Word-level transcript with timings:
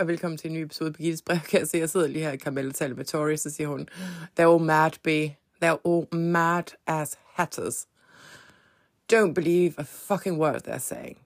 og 0.00 0.06
velkommen 0.06 0.38
til 0.38 0.48
en 0.48 0.54
ny 0.54 0.62
episode 0.64 0.88
af 0.88 0.94
Birgittes 0.94 1.22
brevkasse. 1.22 1.78
Jeg 1.78 1.90
sidder 1.90 2.06
lige 2.06 2.24
her 2.24 2.32
i 2.32 2.38
Carmella 2.38 2.72
taler 2.72 2.96
med 2.96 3.04
Tori, 3.04 3.36
så 3.36 3.50
siger 3.50 3.68
hun, 3.68 3.88
They're 4.40 4.54
all 4.54 4.64
mad, 4.64 4.90
be. 5.02 5.36
They're 5.64 5.80
all 5.90 6.20
mad 6.20 6.62
as 6.86 7.18
hatters. 7.34 7.88
Don't 9.12 9.32
believe 9.34 9.74
a 9.78 9.82
fucking 9.82 10.40
word 10.40 10.68
they're 10.68 10.78
saying. 10.78 11.18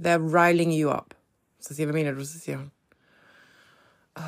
They're 0.00 0.34
riling 0.38 0.80
you 0.80 0.90
up. 0.90 1.14
Så 1.60 1.74
siger 1.74 1.86
jeg, 1.86 1.92
hvad 1.92 2.02
mener 2.02 2.18
du? 2.18 2.24
Så 2.24 2.38
siger 2.38 2.56
hun, 2.56 2.70
oh, 4.16 4.22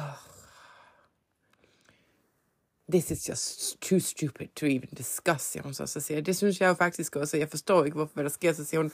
This 2.93 3.11
is 3.11 3.29
just 3.29 3.81
too 3.81 4.01
stupid 4.01 4.47
to 4.57 4.67
even 4.67 4.89
discuss, 4.97 5.45
siger 5.45 5.63
hun 5.63 5.75
så. 5.75 5.87
Så 5.87 6.01
siger 6.01 6.17
jeg, 6.17 6.27
det 6.27 6.37
synes 6.37 6.61
jeg 6.61 6.69
jo 6.69 6.75
faktisk 6.75 7.17
også, 7.17 7.37
jeg 7.37 7.49
forstår 7.49 7.85
ikke, 7.85 7.95
hvorfor 7.95 8.15
hvad 8.15 8.25
der 8.25 8.31
sker. 8.31 8.53
Så 8.53 8.65
siger 8.65 8.81
hun, 8.81 8.93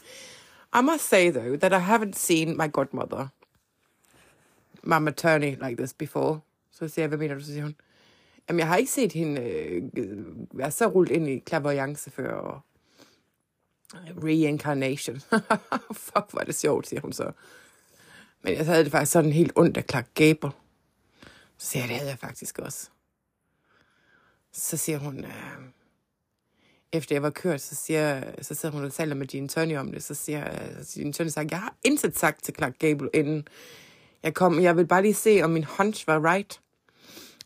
I 0.80 0.82
must 0.82 1.08
say 1.08 1.30
though, 1.30 1.58
that 1.58 1.72
I 1.72 1.84
haven't 1.92 2.18
seen 2.18 2.56
my 2.56 2.72
godmother 2.72 3.28
mama 4.86 5.10
attorney 5.10 5.50
like 5.50 5.76
this 5.76 5.92
before. 5.92 6.40
Så 6.70 6.88
siger 6.88 7.02
jeg, 7.02 7.08
hvad 7.08 7.18
mener 7.18 7.34
du? 7.34 7.40
Så 7.40 7.46
siger 7.46 7.62
hun, 7.62 7.76
jamen 8.48 8.58
jeg 8.58 8.68
har 8.68 8.76
ikke 8.76 8.90
set 8.90 9.12
hende 9.12 9.40
øh, 9.40 9.82
være 10.52 10.70
så 10.70 10.86
rullet 10.86 11.14
ind 11.14 11.28
i 11.28 11.42
clairvoyance 11.48 12.10
før, 12.10 12.34
og 12.34 12.60
reincarnation. 14.24 15.20
Fuck, 16.06 16.30
hvor 16.30 16.40
er 16.40 16.44
det 16.44 16.54
sjovt, 16.54 16.86
siger 16.86 17.00
hun 17.00 17.12
så. 17.12 17.32
Men 18.42 18.54
jeg 18.56 18.66
havde 18.66 18.84
det 18.84 18.92
faktisk 18.92 19.12
sådan 19.12 19.32
helt 19.32 19.52
ondt 19.56 19.76
af 19.76 19.84
Clark 19.90 20.08
Gable. 20.14 20.50
Så 21.58 21.70
siger 21.70 21.82
jeg, 21.82 21.88
det 21.88 21.96
havde 21.96 22.10
jeg 22.10 22.18
faktisk 22.18 22.58
også. 22.58 22.90
Så 24.52 24.76
siger 24.76 24.98
hun, 24.98 25.24
øh, 25.24 25.58
efter 26.92 27.14
jeg 27.14 27.22
var 27.22 27.30
kørt, 27.30 27.60
så, 27.60 27.74
siger, 27.74 28.22
så 28.42 28.54
sidder 28.54 28.74
hun 28.74 28.84
og 28.84 28.92
taler 28.92 29.14
med 29.14 29.26
Gene 29.26 29.48
Tony 29.48 29.76
om 29.76 29.92
det, 29.92 30.02
så 30.02 30.14
siger 30.14 30.52
øh, 30.52 30.98
Jean 30.98 31.12
Tony 31.12 31.28
sagt, 31.28 31.50
jeg 31.50 31.60
har 31.60 31.74
intet 31.84 32.18
sagt 32.18 32.44
til 32.44 32.54
Clark 32.54 32.78
Gable, 32.78 33.10
inden 33.14 33.48
jeg 34.24 34.34
kom. 34.34 34.62
Jeg 34.62 34.76
vil 34.76 34.86
bare 34.86 35.02
lige 35.02 35.14
se, 35.14 35.40
om 35.42 35.50
min 35.50 35.64
hunch 35.64 36.06
var 36.06 36.32
right. 36.32 36.60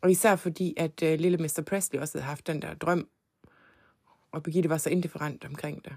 Og 0.01 0.11
især 0.11 0.35
fordi, 0.35 0.73
at 0.77 1.03
øh, 1.03 1.19
lille 1.19 1.37
Mr. 1.37 1.63
Presley 1.67 1.99
også 1.99 2.17
havde 2.17 2.27
haft 2.27 2.47
den 2.47 2.61
der 2.61 2.73
drøm, 2.73 3.07
og 4.31 4.43
Birgitte 4.43 4.69
var 4.69 4.77
så 4.77 4.89
indifferent 4.89 5.45
omkring 5.45 5.85
det. 5.85 5.93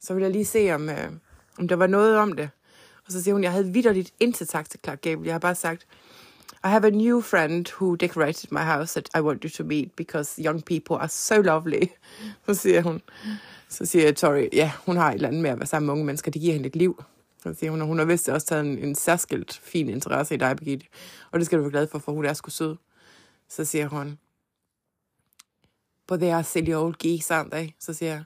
Så 0.00 0.14
ville 0.14 0.24
jeg 0.24 0.32
lige 0.32 0.44
se, 0.44 0.70
om, 0.74 0.88
øh, 0.88 1.12
om 1.58 1.68
der 1.68 1.76
var 1.76 1.86
noget 1.86 2.16
om 2.16 2.32
det. 2.32 2.50
Og 3.06 3.12
så 3.12 3.22
siger 3.22 3.34
hun, 3.34 3.44
jeg 3.44 3.52
havde 3.52 3.72
vidderligt 3.72 4.12
intet 4.20 4.48
sagt 4.48 4.70
til 4.70 4.80
Clark 4.84 5.00
Gable. 5.00 5.26
Jeg 5.26 5.34
har 5.34 5.38
bare 5.38 5.54
sagt, 5.54 5.86
I 6.64 6.68
have 6.68 6.86
a 6.86 6.90
new 6.90 7.20
friend 7.20 7.66
who 7.72 7.94
decorated 7.94 8.48
my 8.50 8.60
house 8.60 9.00
that 9.00 9.10
I 9.18 9.20
want 9.20 9.42
you 9.42 9.50
to 9.50 9.64
meet 9.64 9.92
because 9.96 10.42
young 10.42 10.64
people 10.64 10.96
are 10.96 11.08
so 11.08 11.42
lovely. 11.42 11.82
Så 12.46 12.54
siger 12.54 12.82
hun, 12.82 13.02
så 13.68 13.86
siger 13.86 14.04
jeg, 14.04 14.16
Tori, 14.16 14.48
ja, 14.52 14.72
hun 14.86 14.96
har 14.96 15.08
et 15.10 15.14
eller 15.14 15.28
andet 15.28 15.42
med 15.42 15.50
at 15.50 15.58
være 15.58 15.66
sammen 15.66 15.86
med 15.86 15.92
unge 15.92 16.04
mennesker. 16.04 16.30
Det 16.30 16.40
giver 16.40 16.52
hende 16.52 16.66
et 16.66 16.76
liv. 16.76 17.02
Så 17.42 17.54
siger 17.54 17.70
hun, 17.70 17.80
og 17.80 17.86
hun 17.86 17.98
har 17.98 18.04
vist 18.04 18.28
også 18.28 18.46
taget 18.46 18.64
en, 18.64 18.78
en 18.78 18.94
særskilt 18.94 19.52
fin 19.52 19.88
interesse 19.88 20.34
i 20.34 20.38
dig, 20.38 20.56
Birgitte. 20.56 20.86
Og 21.30 21.38
det 21.38 21.46
skal 21.46 21.58
du 21.58 21.62
være 21.62 21.70
glad 21.70 21.86
for, 21.86 21.98
for 21.98 22.12
hun 22.12 22.24
er 22.24 22.32
sgu 22.32 22.50
sød. 22.50 22.76
Så 23.48 23.64
siger 23.64 23.88
hun, 23.88 24.18
but 26.06 26.20
they 26.20 26.30
are 26.30 26.44
silly 26.44 26.74
old 26.74 26.94
geese, 26.98 27.34
aren't 27.34 27.50
they? 27.50 27.68
Så 27.78 27.92
siger 27.92 28.12
jeg, 28.12 28.24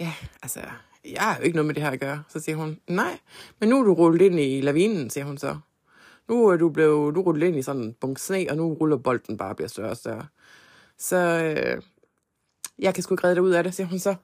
ja, 0.00 0.12
altså, 0.42 0.60
jeg 1.04 1.22
har 1.22 1.36
jo 1.36 1.42
ikke 1.42 1.56
noget 1.56 1.66
med 1.66 1.74
det 1.74 1.82
her 1.82 1.90
at 1.90 2.00
gøre. 2.00 2.22
Så 2.28 2.40
siger 2.40 2.56
hun, 2.56 2.80
nej, 2.88 3.18
men 3.60 3.68
nu 3.68 3.80
er 3.80 3.84
du 3.84 3.94
rullet 3.94 4.24
ind 4.24 4.40
i 4.40 4.60
lavinen, 4.60 5.10
siger 5.10 5.24
hun 5.24 5.38
så. 5.38 5.58
Nu 6.28 6.48
er 6.48 6.56
du 6.56 6.68
blevet, 6.68 7.14
du 7.14 7.22
rullet 7.22 7.46
ind 7.46 7.56
i 7.56 7.62
sådan 7.62 7.82
en 7.82 7.94
bunk 8.00 8.18
sne, 8.18 8.46
og 8.50 8.56
nu 8.56 8.72
ruller 8.72 8.96
bolden 8.96 9.36
bare 9.36 9.50
og 9.50 9.56
bliver 9.56 9.68
større 9.68 9.90
og 9.90 9.96
større. 9.96 10.26
Så 10.98 11.16
øh, 11.16 11.82
jeg 12.78 12.94
kan 12.94 13.02
sgu 13.02 13.14
ikke 13.14 13.24
redde 13.24 13.34
dig 13.34 13.42
ud 13.42 13.50
af 13.50 13.64
det, 13.64 13.74
siger 13.74 13.86
hun 13.86 13.98
så. 13.98 14.14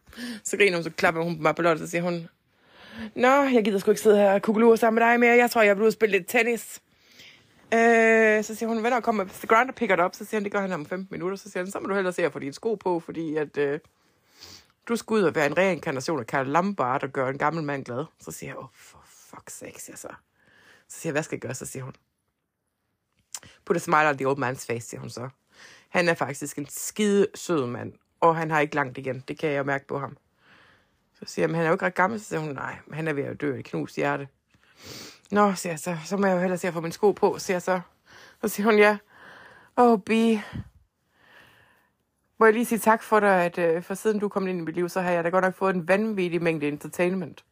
Så 0.45 0.57
griner 0.57 0.77
hun, 0.77 0.85
så 0.85 0.91
klapper 0.91 1.23
hun 1.23 1.37
på 1.37 1.43
mig 1.43 1.57
på 1.57 1.63
lortet, 1.63 1.81
så 1.81 1.91
siger 1.91 2.03
hun, 2.03 2.29
Nå, 3.15 3.43
jeg 3.43 3.65
gider 3.65 3.79
sgu 3.79 3.91
ikke 3.91 4.01
sidde 4.01 4.17
her 4.17 4.33
og 4.33 4.43
kukulure 4.43 4.77
sammen 4.77 5.01
med 5.01 5.09
dig 5.09 5.21
mere. 5.21 5.37
Jeg 5.37 5.51
tror, 5.51 5.63
jeg 5.63 5.77
vil 5.77 5.83
ud 5.83 5.87
og 5.87 5.93
spille 5.93 6.19
lidt 6.19 6.29
tennis. 6.29 6.83
Øh, 7.75 8.45
så 8.45 8.55
siger 8.55 8.69
hun, 8.69 8.83
venner, 8.83 9.01
kommer 9.01 9.25
Mr. 9.25 9.47
Grinder 9.47 9.73
pick 9.73 9.79
picker 9.79 9.97
det 9.97 10.05
op. 10.05 10.15
Så 10.15 10.25
siger 10.25 10.37
han, 10.37 10.45
det 10.45 10.53
gør 10.53 10.61
han 10.61 10.73
om 10.73 10.87
15 10.87 11.09
minutter. 11.11 11.37
Så 11.37 11.51
siger 11.51 11.65
han, 11.65 11.73
så 11.73 11.81
må 11.81 11.87
du 11.87 11.95
hellere 11.95 12.13
se 12.13 12.25
at 12.25 12.33
få 12.33 12.39
dine 12.39 12.53
sko 12.53 12.75
på, 12.75 13.01
fordi 13.01 13.37
at, 13.37 13.57
øh, 13.57 13.81
du 14.89 14.97
skal 14.97 15.15
ud 15.15 15.23
og 15.23 15.35
være 15.35 15.47
en 15.47 15.59
reinkarnation 15.59 16.21
af 16.21 16.27
Karl 16.27 16.47
Lambert 16.47 17.03
og 17.03 17.11
gøre 17.11 17.31
en 17.31 17.39
gammel 17.39 17.65
mand 17.65 17.85
glad. 17.85 18.05
Så 18.21 18.33
siger 18.33 18.51
jeg, 18.51 18.59
åh, 18.59 18.65
oh, 18.65 18.71
for 18.75 18.99
fuck's 18.99 19.51
sake, 19.59 19.83
siger 19.83 19.93
jeg 19.93 19.99
så. 19.99 20.09
Så 20.89 21.01
siger 21.01 21.11
jeg, 21.11 21.15
hvad 21.15 21.23
skal 21.23 21.37
jeg 21.37 21.41
gøre? 21.41 21.55
Så 21.55 21.67
siger 21.67 21.85
hun, 21.85 21.95
put 23.65 23.77
a 23.77 23.79
smile 23.79 24.09
on 24.09 24.17
the 24.17 24.29
old 24.29 24.39
man's 24.39 24.67
face, 24.67 24.81
siger 24.81 25.01
hun 25.01 25.11
så. 25.11 25.29
Han 25.89 26.09
er 26.09 26.15
faktisk 26.15 26.59
en 26.59 26.67
skide 26.69 27.27
sød 27.35 27.67
mand, 27.67 27.93
og 28.21 28.37
han 28.37 28.51
har 28.51 28.61
ikke 28.61 28.75
langt 28.75 28.99
igen. 28.99 29.25
Det 29.29 29.39
kan 29.39 29.51
jeg 29.51 29.67
mærke 29.67 29.87
på 29.87 29.99
ham. 29.99 30.17
Så 31.23 31.35
siger 31.35 31.49
jeg, 31.49 31.57
han 31.57 31.65
er 31.65 31.69
jo 31.69 31.75
ikke 31.75 31.87
ret 31.87 31.95
gammel. 31.95 32.21
Så 32.21 32.27
siger 32.27 32.41
hun, 32.41 32.55
nej, 32.55 32.77
men 32.87 32.95
han 32.95 33.09
er 33.09 33.13
ved 33.13 33.25
at 33.25 33.41
dø 33.41 33.59
et 33.59 33.65
knust 33.65 33.97
hjerte. 33.97 34.29
Nå, 35.31 35.55
siger 35.55 35.73
jeg 35.73 35.79
så, 35.79 35.97
så 36.05 36.17
må 36.17 36.27
jeg 36.27 36.35
jo 36.35 36.41
hellere 36.41 36.59
se 36.59 36.69
at 36.69 36.75
få 36.75 36.81
min 36.81 36.93
sko 36.93 37.13
på, 37.13 37.39
siger 37.39 37.55
jeg 37.55 37.63
så. 37.63 37.81
Så 38.41 38.49
siger 38.49 38.67
hun, 38.67 38.79
ja, 38.79 38.99
åh, 39.77 39.93
oh, 39.93 39.99
Bi, 40.01 40.41
må 42.39 42.47
jeg 42.47 42.53
lige 42.53 42.65
sige 42.65 42.79
tak 42.79 43.03
for 43.03 43.21
dig, 43.21 43.45
at 43.45 43.77
uh, 43.77 43.83
for 43.83 43.95
siden 43.95 44.19
du 44.19 44.29
kom 44.29 44.47
ind 44.47 44.59
i 44.59 44.65
mit 44.65 44.75
liv, 44.75 44.89
så 44.89 45.01
har 45.01 45.11
jeg 45.11 45.25
da 45.25 45.29
godt 45.29 45.45
nok 45.45 45.55
fået 45.55 45.75
en 45.75 45.89
vanvittig 45.89 46.43
mængde 46.43 46.69
entertainment. 46.69 47.45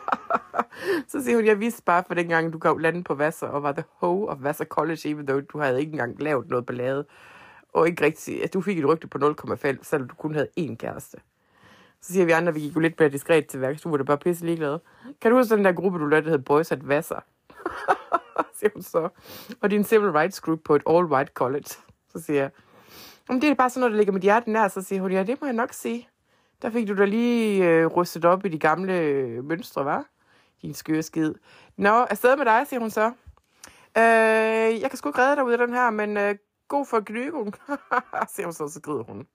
så 1.10 1.22
siger 1.24 1.36
hun, 1.36 1.46
jeg 1.46 1.60
vidste 1.60 1.82
bare 1.82 2.04
for 2.06 2.14
dengang, 2.14 2.52
du 2.52 2.58
kom 2.58 2.78
lande 2.78 3.04
på 3.04 3.14
Vassar, 3.14 3.46
og 3.46 3.62
var 3.62 3.72
the 3.72 3.84
hoe 3.90 4.28
of 4.28 4.38
Vassar 4.40 4.64
College, 4.64 5.08
even 5.08 5.26
though 5.26 5.42
du 5.52 5.58
havde 5.58 5.80
ikke 5.80 5.92
engang 5.92 6.22
lavet 6.22 6.48
noget 6.48 6.66
ballade. 6.66 7.06
Og 7.72 7.88
ikke 7.88 8.04
rigtig, 8.04 8.44
at 8.44 8.54
du 8.54 8.60
fik 8.60 8.78
et 8.78 8.88
rygte 8.88 9.06
på 9.06 9.18
0,5, 9.18 9.76
selvom 9.82 10.08
du 10.08 10.14
kun 10.14 10.34
havde 10.34 10.48
én 10.60 10.74
kæreste. 10.74 11.16
Så 12.02 12.12
siger 12.12 12.24
vi 12.24 12.32
andre, 12.32 12.48
at 12.48 12.54
vi 12.54 12.60
gik 12.60 12.74
jo 12.74 12.80
lidt 12.80 13.00
mere 13.00 13.08
diskret 13.08 13.46
til 13.46 13.60
værks. 13.60 13.82
Du 13.82 13.90
var 13.90 13.96
da 13.96 14.02
bare 14.02 14.18
pisse 14.18 14.44
ligeglad. 14.44 14.78
Kan 15.20 15.30
du 15.30 15.36
huske 15.36 15.56
den 15.56 15.64
der 15.64 15.72
gruppe, 15.72 15.98
du 15.98 16.06
lavede, 16.06 16.24
der 16.24 16.30
hed 16.30 16.38
Boys 16.38 16.72
at 16.72 16.88
Vassar? 16.88 17.24
siger 18.58 18.70
hun 18.74 18.82
så. 18.82 19.08
Og 19.60 19.70
din 19.70 19.84
civil 19.84 20.10
rights 20.10 20.40
group 20.40 20.60
på 20.64 20.74
et 20.74 20.82
all 20.86 21.04
white 21.04 21.32
college. 21.34 21.68
Så 22.12 22.22
siger 22.22 22.40
jeg, 22.40 22.50
om 23.28 23.40
det 23.40 23.50
er 23.50 23.54
bare 23.54 23.70
sådan 23.70 23.80
noget, 23.80 23.92
der 23.92 23.96
ligger 23.96 24.12
mit 24.12 24.22
hjerte 24.22 24.50
nær. 24.50 24.68
Så 24.68 24.82
siger 24.82 25.02
hun, 25.02 25.12
ja, 25.12 25.22
det 25.22 25.40
må 25.40 25.46
jeg 25.46 25.54
nok 25.54 25.72
sige. 25.72 26.08
Der 26.62 26.70
fik 26.70 26.88
du 26.88 26.96
da 26.96 27.04
lige 27.04 27.68
øh, 27.68 27.86
rustet 27.86 28.24
op 28.24 28.44
i 28.44 28.48
de 28.48 28.58
gamle 28.58 28.98
øh, 28.98 29.44
mønstre, 29.44 29.84
var? 29.84 30.04
Din 30.62 30.74
skøre 30.74 31.02
skid. 31.02 31.34
Nå, 31.76 31.90
afsted 31.90 32.36
med 32.36 32.44
dig, 32.44 32.66
siger 32.68 32.80
hun 32.80 32.90
så. 32.90 33.12
Øh, 33.96 34.80
jeg 34.80 34.90
kan 34.90 34.96
sgu 34.96 35.08
ikke 35.08 35.20
redde 35.20 35.36
dig 35.36 35.44
ud 35.44 35.52
af 35.52 35.58
den 35.58 35.72
her, 35.74 35.90
men 35.90 36.16
øh, 36.16 36.34
god 36.68 36.86
for 36.86 37.02
gnygung, 37.06 37.54
siger 38.34 38.46
hun 38.46 38.52
så, 38.52 38.68
så 38.68 38.80
skrider 38.80 39.02
hun. 39.02 39.26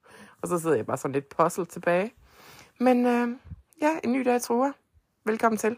Og 0.41 0.47
så 0.47 0.59
sidder 0.59 0.75
jeg 0.75 0.85
bare 0.85 0.97
sådan 0.97 1.13
lidt 1.13 1.29
puzzle 1.29 1.65
tilbage. 1.65 2.13
Men 2.79 3.05
øh, 3.05 3.29
ja, 3.81 3.99
en 4.03 4.11
ny 4.11 4.25
dag. 4.25 4.41
Velkommen 5.25 5.57
til. 5.57 5.77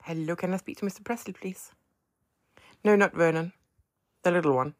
Hello, 0.00 0.34
can 0.34 0.54
I 0.54 0.58
speak 0.58 0.76
to 0.76 0.86
Mr. 0.86 1.02
Presley, 1.04 1.34
please? 1.34 1.72
No, 2.84 2.96
not 2.96 3.10
Vernon. 3.14 3.52
The 4.24 4.30
little 4.30 4.52
one. 4.52 4.74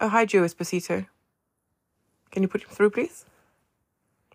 Oh, 0.00 0.08
hi, 0.08 0.26
Joe 0.26 0.44
Esposito. 0.44 1.04
Can 2.32 2.42
you 2.42 2.48
put 2.48 2.62
him 2.62 2.70
through, 2.70 2.90
please? 2.90 3.26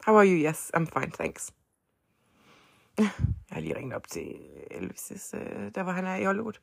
How 0.06 0.16
are 0.16 0.26
you? 0.26 0.38
Yes, 0.38 0.72
I'm 0.74 0.86
fine, 0.86 1.12
thanks. 1.12 1.52
Jeg 3.00 3.56
har 3.56 3.60
lige 3.60 3.78
ringet 3.78 3.96
op 3.96 4.08
til 4.08 4.36
Elvis' 4.72 5.38
øh, 5.38 5.72
der 5.76 5.84
hvor 5.84 5.92
han 5.92 6.06
er 6.06 6.16
i 6.16 6.24
Hollywood. 6.24 6.54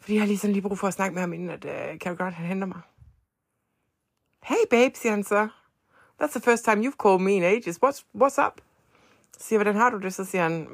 Fordi 0.00 0.14
jeg 0.14 0.22
har 0.22 0.26
lige 0.26 0.38
sådan 0.38 0.52
lige 0.52 0.62
brug 0.62 0.78
for 0.78 0.86
at 0.86 0.94
snakke 0.94 1.14
med 1.14 1.20
ham, 1.20 1.32
inden 1.32 1.50
at 1.50 1.64
uh, 1.64 1.98
Cary 1.98 2.16
Grant 2.16 2.34
han 2.34 2.46
henter 2.46 2.66
mig. 2.66 2.80
Hey 4.42 4.66
babe, 4.70 4.94
siger 4.94 5.12
han 5.12 5.24
så. 5.24 5.48
That's 6.22 6.30
the 6.30 6.40
first 6.40 6.64
time 6.64 6.86
you've 6.86 6.96
called 7.02 7.20
me 7.20 7.32
in 7.32 7.42
ages. 7.42 7.78
What's, 7.84 8.04
what's 8.22 8.46
up? 8.46 8.60
Så 9.38 9.46
siger 9.46 9.58
hvordan 9.58 9.76
har 9.76 9.90
du 9.90 9.98
det? 9.98 10.14
Så 10.14 10.24
siger 10.24 10.42
han, 10.42 10.68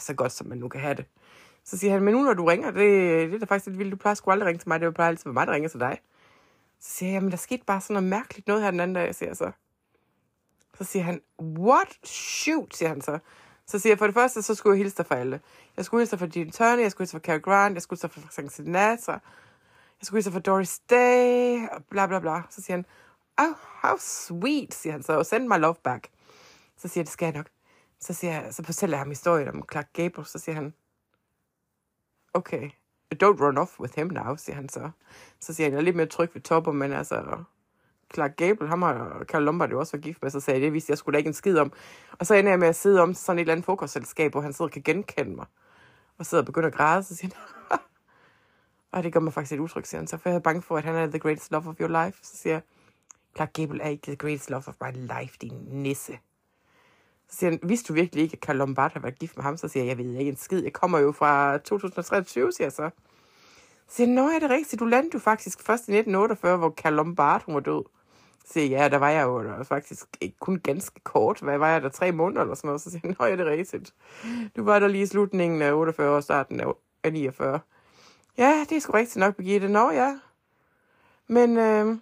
så 0.00 0.14
godt 0.14 0.32
som 0.32 0.46
man 0.46 0.58
nu 0.58 0.68
kan 0.68 0.80
have 0.80 0.94
det. 0.94 1.04
Så 1.64 1.78
siger 1.78 1.92
han, 1.92 2.02
men 2.02 2.14
nu 2.14 2.22
når 2.22 2.34
du 2.34 2.44
ringer, 2.44 2.70
det, 2.70 3.30
det 3.30 3.34
er 3.34 3.38
da 3.38 3.44
faktisk 3.44 3.66
lidt 3.66 3.78
vildt. 3.78 3.92
Du 3.92 3.96
plejer 3.96 4.14
sgu 4.14 4.30
aldrig 4.30 4.46
ringe 4.46 4.58
til 4.58 4.68
mig. 4.68 4.80
Det 4.80 4.94
plejer 4.94 5.08
altid 5.08 5.24
være 5.24 5.32
mig, 5.34 5.46
der 5.46 5.52
ringer 5.52 5.68
til 5.68 5.80
dig. 5.80 6.00
Så 6.80 6.92
siger 6.92 7.12
jeg, 7.12 7.22
men 7.22 7.30
der 7.30 7.36
skete 7.36 7.64
bare 7.64 7.80
sådan 7.80 7.94
noget 7.94 8.10
mærkeligt 8.10 8.46
noget 8.46 8.62
her 8.62 8.70
den 8.70 8.80
anden 8.80 8.94
dag, 8.94 9.14
siger 9.14 9.28
jeg 9.28 9.36
så. 9.36 9.50
Så 10.78 10.84
siger 10.84 11.02
han, 11.02 11.20
what? 11.40 11.98
Shoot, 12.04 12.76
siger 12.76 12.88
han 12.88 13.00
så. 13.00 13.18
Så 13.66 13.78
siger 13.78 13.90
jeg, 13.90 13.98
for 13.98 14.06
det 14.06 14.14
første, 14.14 14.42
så 14.42 14.54
skulle 14.54 14.74
jeg 14.74 14.78
hilse 14.78 14.96
dig 14.96 15.06
for 15.06 15.14
alle. 15.14 15.40
Jeg 15.76 15.84
skulle 15.84 16.00
hilse 16.00 16.10
dig 16.10 16.18
for 16.18 16.26
Dean 16.26 16.50
Turner, 16.50 16.82
jeg 16.82 16.90
skulle 16.90 17.04
hilse 17.04 17.12
for 17.12 17.24
Cary 17.24 17.40
Grant, 17.40 17.74
jeg 17.74 17.82
skulle 17.82 18.00
hilse 18.02 18.20
for 18.20 18.28
Frank 18.32 18.50
Sinatra, 18.50 19.12
jeg 20.00 20.06
skulle 20.06 20.18
hilse 20.18 20.32
for 20.32 20.40
Doris 20.40 20.78
Day, 20.78 21.68
og 21.72 21.84
bla 21.90 22.06
bla 22.06 22.18
bla. 22.18 22.42
Så 22.50 22.62
siger 22.62 22.76
han, 22.76 22.86
oh, 23.38 23.54
how 23.82 23.96
sweet, 23.98 24.74
siger 24.74 24.92
han 24.92 25.02
så, 25.02 25.12
og 25.12 25.26
send 25.26 25.48
my 25.48 25.58
love 25.58 25.74
back. 25.84 26.08
Så 26.76 26.88
siger 26.88 27.00
jeg, 27.00 27.06
det 27.06 27.12
skal 27.12 27.26
jeg 27.26 27.34
nok. 27.34 27.48
Så, 28.00 28.14
siger 28.14 28.32
jeg, 28.32 28.54
så 28.54 28.62
fortæller 28.64 28.96
jeg 28.96 29.00
ham 29.00 29.08
historien 29.08 29.48
om 29.48 29.64
Clark 29.72 29.88
Gable, 29.92 30.24
så 30.24 30.38
siger 30.38 30.54
han, 30.54 30.74
okay, 32.34 32.70
don't 33.22 33.42
run 33.44 33.58
off 33.58 33.80
with 33.80 33.96
him 33.96 34.06
now, 34.06 34.36
siger 34.36 34.56
han 34.56 34.68
så. 34.68 34.90
Så 35.40 35.54
siger 35.54 35.66
han, 35.66 35.72
jeg 35.72 35.78
er 35.78 35.82
lidt 35.82 35.96
mere 35.96 36.06
tryg 36.06 36.34
ved 36.34 36.42
topper, 36.42 36.72
men 36.72 36.92
altså, 36.92 37.44
Clark 38.14 38.36
Gable, 38.36 38.68
ham 38.68 38.82
og 38.82 39.24
Carl 39.24 39.42
Lombard 39.42 39.70
jo 39.70 39.78
også 39.78 39.96
var 39.96 40.00
gift 40.00 40.22
med, 40.22 40.30
så 40.30 40.40
sagde 40.40 40.60
jeg, 40.60 40.64
det 40.64 40.72
vidste 40.72 40.90
jeg 40.90 40.98
skulle 40.98 41.14
da 41.14 41.18
ikke 41.18 41.28
en 41.28 41.34
skid 41.34 41.58
om. 41.58 41.72
Og 42.12 42.26
så 42.26 42.34
ender 42.34 42.52
jeg 42.52 42.58
med 42.58 42.68
at 42.68 42.76
sidde 42.76 43.02
om 43.02 43.14
sådan 43.14 43.38
et 43.38 43.40
eller 43.40 43.52
andet 43.52 43.64
frokostselskab, 43.64 44.32
hvor 44.32 44.40
han 44.40 44.52
sidder 44.52 44.68
og 44.68 44.72
kan 44.72 44.82
genkende 44.82 45.36
mig. 45.36 45.46
Og 46.18 46.26
sidder 46.26 46.42
og 46.42 46.46
begynder 46.46 46.68
at 46.68 46.74
græde, 46.74 47.02
så 47.02 47.16
siger 47.16 47.30
han, 47.34 47.78
Og 48.92 49.02
det 49.02 49.12
gør 49.12 49.20
mig 49.20 49.32
faktisk 49.32 49.50
lidt 49.50 49.60
utryg, 49.60 49.86
siger 49.86 50.00
han 50.00 50.06
så, 50.06 50.16
for 50.16 50.28
jeg 50.28 50.36
er 50.36 50.40
bange 50.40 50.62
for, 50.62 50.76
at 50.76 50.84
han 50.84 50.94
er 50.94 51.06
the 51.06 51.18
greatest 51.18 51.50
love 51.50 51.68
of 51.68 51.80
your 51.80 52.04
life. 52.04 52.18
Så 52.22 52.36
siger 52.36 52.54
jeg, 52.54 52.62
Clark 53.36 53.52
Gable 53.52 53.82
er 53.82 53.88
ikke 53.88 54.02
the 54.02 54.16
greatest 54.16 54.50
love 54.50 54.62
of 54.66 54.74
my 54.80 54.92
life, 54.92 55.36
din 55.40 55.52
nisse. 55.68 56.18
Så 57.28 57.36
siger 57.36 57.50
han, 57.50 57.60
vidste 57.62 57.88
du 57.88 57.92
virkelig 57.92 58.22
ikke, 58.22 58.32
at 58.32 58.46
Carl 58.46 58.56
Lombard 58.56 58.92
har 58.92 59.00
været 59.00 59.18
gift 59.18 59.36
med 59.36 59.44
ham? 59.44 59.56
Så 59.56 59.68
siger 59.68 59.84
jeg, 59.84 59.88
jeg 59.88 59.98
ved 59.98 60.18
ikke 60.18 60.30
en 60.30 60.36
skid. 60.36 60.62
Jeg 60.62 60.72
kommer 60.72 60.98
jo 60.98 61.12
fra 61.12 61.58
2023, 61.58 62.52
siger 62.52 62.66
jeg 62.66 62.72
så. 62.72 62.90
Så 63.88 63.96
siger 63.96 64.06
han, 64.06 64.14
nå, 64.14 64.28
er 64.28 64.38
det 64.38 64.50
rigtigt? 64.50 64.80
Du 64.80 64.84
landede 64.84 65.14
jo 65.14 65.18
faktisk 65.18 65.62
først 65.62 65.88
i 65.88 65.92
1948, 65.92 66.56
hvor 66.56 66.70
Carl 66.70 66.94
Lombard, 66.94 67.42
hun 67.44 67.54
var 67.54 67.60
død. 67.60 67.84
Så 68.46 68.52
siger 68.52 68.70
jeg, 68.70 68.78
ja, 68.78 68.88
der 68.88 68.96
var 68.96 69.10
jeg 69.10 69.22
jo 69.22 69.44
der 69.44 69.56
var 69.56 69.64
faktisk 69.64 70.06
ikke 70.20 70.36
kun 70.38 70.58
ganske 70.58 71.00
kort. 71.00 71.40
Hvad 71.40 71.58
var 71.58 71.68
jeg 71.68 71.82
der? 71.82 71.88
Tre 71.88 72.12
måneder 72.12 72.40
eller 72.40 72.54
sådan 72.54 72.68
noget? 72.68 72.80
Så 72.80 72.90
siger 72.90 73.00
han, 73.04 73.16
er 73.32 73.36
det 73.36 73.46
rigtigt? 73.46 73.94
Du 74.56 74.64
var 74.64 74.78
der 74.78 74.88
lige 74.88 75.02
i 75.02 75.06
slutningen 75.06 75.62
af 75.62 75.72
48 75.72 76.16
og 76.16 76.22
starten 76.22 76.60
af 77.04 77.12
49. 77.12 77.60
Ja, 78.38 78.64
det 78.68 78.76
er 78.76 78.80
sgu 78.80 78.92
rigtigt 78.92 79.16
nok, 79.16 79.36
Birgitte. 79.36 79.68
Nå, 79.68 79.90
ja. 79.90 80.18
Men 81.28 81.56
øh, 81.56 81.98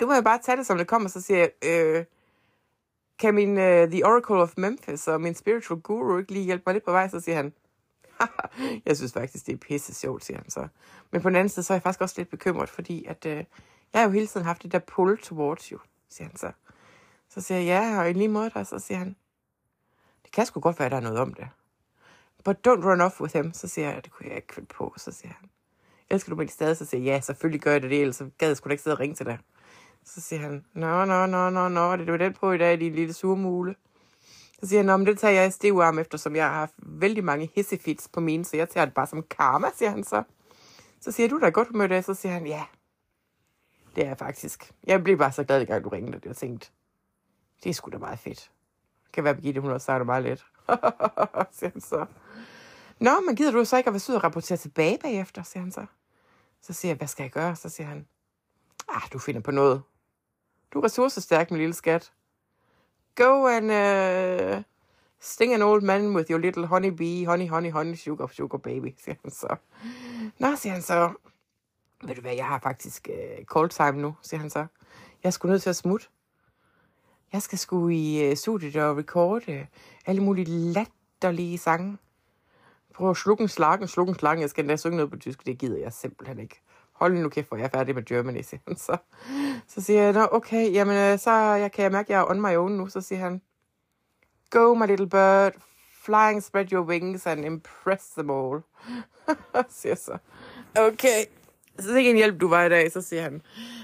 du 0.00 0.06
må 0.06 0.14
jo 0.14 0.22
bare 0.22 0.38
tage 0.42 0.56
det, 0.56 0.66
som 0.66 0.78
det 0.78 0.86
kommer, 0.86 1.08
så 1.08 1.20
siger 1.20 1.38
jeg, 1.38 1.50
øh, 1.64 2.04
kan 3.18 3.34
min 3.34 3.50
uh, 3.50 3.90
The 3.90 4.06
Oracle 4.06 4.42
of 4.42 4.52
Memphis 4.56 5.08
og 5.08 5.20
min 5.20 5.34
spiritual 5.34 5.80
guru 5.80 6.18
ikke 6.18 6.32
lige 6.32 6.44
hjælpe 6.44 6.62
mig 6.66 6.72
lidt 6.72 6.84
på 6.84 6.92
vej? 6.92 7.08
Så 7.08 7.20
siger 7.20 7.36
han, 7.36 7.52
jeg 8.86 8.96
synes 8.96 9.12
faktisk, 9.12 9.46
det 9.46 9.52
er 9.52 9.56
pisse 9.56 9.94
sjovt, 9.94 10.24
siger 10.24 10.38
han 10.38 10.50
så. 10.50 10.68
Men 11.10 11.22
på 11.22 11.28
den 11.28 11.36
anden 11.36 11.48
side, 11.48 11.64
så 11.64 11.72
er 11.72 11.76
jeg 11.76 11.82
faktisk 11.82 12.00
også 12.00 12.14
lidt 12.18 12.30
bekymret, 12.30 12.68
fordi 12.68 13.04
at, 13.04 13.26
uh, 13.26 13.44
jeg 13.92 14.00
har 14.00 14.08
jo 14.08 14.12
hele 14.12 14.26
tiden 14.26 14.46
haft 14.46 14.62
det 14.62 14.72
der 14.72 14.78
pull 14.78 15.18
towards 15.18 15.68
you, 15.68 15.78
siger 16.08 16.28
han 16.28 16.36
så. 16.36 16.52
Så 17.28 17.40
siger 17.40 17.58
jeg, 17.58 17.66
ja, 17.66 18.00
og 18.00 18.10
i 18.10 18.12
lige 18.12 18.28
måde 18.28 18.50
og 18.54 18.66
så 18.66 18.78
siger 18.78 18.98
han, 18.98 19.16
det 20.22 20.32
kan 20.32 20.46
sgu 20.46 20.60
godt 20.60 20.78
være, 20.78 20.86
at 20.86 20.92
der 20.92 20.98
er 20.98 21.02
noget 21.02 21.18
om 21.18 21.34
det. 21.34 21.48
But 22.44 22.66
don't 22.66 22.84
run 22.84 23.00
off 23.00 23.20
with 23.20 23.36
him, 23.36 23.52
så 23.52 23.68
siger 23.68 23.90
jeg, 23.90 24.04
det 24.04 24.12
kunne 24.12 24.28
jeg 24.28 24.36
ikke 24.36 24.54
finde 24.54 24.68
på, 24.74 24.94
så 24.96 25.12
siger 25.12 25.32
han. 25.40 25.50
Elsker 26.10 26.30
du 26.30 26.36
mig 26.36 26.50
stadig? 26.50 26.76
Så 26.76 26.84
siger 26.84 27.02
jeg, 27.02 27.14
ja, 27.14 27.20
selvfølgelig 27.20 27.60
gør 27.60 27.72
jeg 27.72 27.82
det, 27.82 28.00
ellers 28.00 28.16
så 28.16 28.30
gad 28.38 28.48
jeg 28.48 28.56
sgu 28.56 28.68
da 28.68 28.72
ikke 28.72 28.82
sidde 28.82 28.94
og 28.94 29.00
ringe 29.00 29.14
til 29.14 29.26
dig. 29.26 29.38
Så 30.04 30.20
siger 30.20 30.40
han, 30.40 30.64
nå, 30.74 31.04
nå, 31.04 31.26
nå, 31.26 31.50
nå, 31.50 31.68
nå, 31.68 31.96
det 31.96 32.12
var 32.12 32.16
den 32.16 32.32
på 32.32 32.52
i 32.52 32.58
dag, 32.58 32.80
din 32.80 32.94
lille 32.94 33.12
surmule. 33.12 33.74
Så 34.60 34.68
siger 34.68 34.78
han, 34.78 34.86
nå, 34.86 34.96
men 34.96 35.06
det 35.06 35.18
tager 35.18 35.34
jeg 35.34 35.48
i 35.48 35.50
stiv 35.50 35.74
arm 35.74 35.98
efter, 35.98 36.18
som 36.18 36.36
jeg 36.36 36.44
har 36.44 36.54
haft 36.54 36.74
vældig 36.78 37.24
mange 37.24 37.50
hissefits 37.54 38.08
på 38.08 38.20
mine, 38.20 38.44
så 38.44 38.56
jeg 38.56 38.68
tager 38.68 38.84
det 38.84 38.94
bare 38.94 39.06
som 39.06 39.22
karma, 39.30 39.68
siger 39.76 39.90
han 39.90 40.04
så. 40.04 40.22
Så 41.00 41.12
siger 41.12 41.28
du, 41.28 41.38
der 41.38 41.46
er 41.46 41.50
godt 41.50 41.68
humør 41.68 41.84
i 41.84 41.88
dag, 41.88 42.04
så 42.04 42.14
siger 42.14 42.32
han, 42.32 42.46
ja, 42.46 42.64
det 43.96 44.06
er 44.06 44.14
faktisk. 44.14 44.72
Jeg 44.84 45.04
blev 45.04 45.18
bare 45.18 45.32
så 45.32 45.44
glad, 45.44 45.66
gang 45.66 45.84
du 45.84 45.88
ringede, 45.88 46.16
og 46.16 46.22
jeg 46.24 46.36
tænkte, 46.36 46.70
det 47.64 47.70
er 47.70 47.74
sgu 47.74 47.90
da 47.90 47.98
meget 47.98 48.18
fedt. 48.18 48.50
Det 49.04 49.12
kan 49.12 49.24
være, 49.24 49.34
Birgitte, 49.34 49.60
hun 49.60 49.70
også 49.70 49.84
sagt 49.84 49.98
det 49.98 50.06
meget 50.06 50.24
lidt. 50.24 50.46
siger 51.58 51.70
han 51.70 51.80
så. 51.80 52.06
Nå, 53.00 53.20
men 53.20 53.36
gider 53.36 53.50
du 53.50 53.64
så 53.64 53.76
ikke 53.76 53.88
at 53.88 53.92
være 53.92 54.00
sød 54.00 54.14
og 54.14 54.24
rapportere 54.24 54.58
tilbage 54.58 54.98
bagefter, 55.02 55.42
siger 55.42 55.60
han 55.60 55.72
så. 55.72 55.86
Så 56.60 56.72
siger 56.72 56.90
jeg, 56.90 56.96
hvad 56.96 57.08
skal 57.08 57.22
jeg 57.24 57.30
gøre? 57.30 57.56
Så 57.56 57.68
siger 57.68 57.86
han, 57.86 58.06
ah, 58.88 59.02
du 59.12 59.18
finder 59.18 59.40
på 59.40 59.50
noget. 59.50 59.82
Du 60.72 60.80
er 60.80 60.84
ressourcestærk, 60.84 61.50
min 61.50 61.60
lille 61.60 61.74
skat. 61.74 62.12
Go 63.14 63.46
and 63.46 63.70
uh, 63.70 64.62
sting 65.20 65.54
an 65.54 65.62
old 65.62 65.82
man 65.82 66.16
with 66.16 66.30
your 66.30 66.38
little 66.38 66.66
honey 66.66 66.90
bee, 66.90 67.26
honey, 67.26 67.48
honey, 67.48 67.70
honey, 67.70 67.94
sugar, 67.94 68.26
sugar 68.26 68.58
baby, 68.58 68.94
siger 69.04 69.14
han 69.22 69.30
så. 69.30 69.56
Nå, 70.38 70.56
siger 70.56 70.72
han 70.72 70.82
så. 70.82 71.12
Ved 72.02 72.14
du 72.14 72.20
hvad, 72.20 72.34
jeg 72.34 72.46
har 72.46 72.58
faktisk 72.58 73.08
øh, 73.12 73.44
call 73.54 73.68
time 73.68 74.02
nu, 74.02 74.14
siger 74.22 74.40
han 74.40 74.50
så. 74.50 74.66
Jeg 75.24 75.32
skulle 75.32 75.52
nødt 75.52 75.62
til 75.62 75.70
at 75.70 75.76
smutte. 75.76 76.06
Jeg 77.32 77.42
skal 77.42 77.58
sgu 77.58 77.88
i 77.88 78.30
øh, 78.30 78.36
studiet 78.36 78.76
og 78.76 78.96
recorde 78.96 79.52
øh, 79.52 79.66
alle 80.06 80.22
mulige 80.22 80.46
latterlige 80.46 81.58
sange. 81.58 81.98
Prøv 82.94 83.10
at 83.10 83.16
slukke 83.16 83.42
en 83.42 83.48
slakken, 83.48 83.88
slukke 83.88 84.10
en 84.10 84.18
slakken. 84.18 84.42
Jeg 84.42 84.50
skal 84.50 84.64
endda 84.64 84.76
synge 84.76 84.96
noget 84.96 85.10
på 85.10 85.16
tysk. 85.16 85.46
Det 85.46 85.58
gider 85.58 85.78
jeg 85.78 85.92
simpelthen 85.92 86.38
ikke 86.38 86.62
hold 86.92 87.14
nu 87.18 87.28
kæft, 87.28 87.48
hvor 87.48 87.56
jeg 87.56 87.64
er 87.64 87.68
færdig 87.68 87.94
med 87.94 88.04
Germany, 88.04 88.42
siger 88.42 88.60
han. 88.66 88.76
Så, 88.76 88.96
så 89.66 89.80
siger 89.80 90.02
jeg, 90.02 90.12
Nå, 90.12 90.28
okay, 90.32 90.72
jamen, 90.72 90.96
øh, 90.96 91.18
så 91.18 91.30
øh, 91.30 91.60
jeg 91.60 91.72
kan 91.72 91.82
jeg 91.82 91.92
mærke, 91.92 92.06
at 92.06 92.10
jeg 92.10 92.20
er 92.20 92.30
on 92.30 92.40
my 92.40 92.56
own 92.56 92.72
nu. 92.72 92.86
Så 92.86 93.00
siger 93.00 93.18
han, 93.18 93.42
go 94.50 94.74
my 94.74 94.86
little 94.86 95.08
bird, 95.08 95.52
flying, 96.02 96.42
spread 96.42 96.72
your 96.72 96.86
wings 96.86 97.26
and 97.26 97.44
impress 97.44 98.10
them 98.10 98.30
all. 98.30 98.60
siger 99.80 99.94
så, 99.94 100.18
okay, 100.76 101.24
så 101.78 101.88
det 101.88 101.94
er 101.94 101.98
ikke 101.98 102.10
en 102.10 102.16
hjælp, 102.16 102.40
du 102.40 102.48
var 102.48 102.64
i 102.64 102.68
dag. 102.68 102.92
Så 102.92 103.00
siger 103.00 103.22
han, 103.22 103.42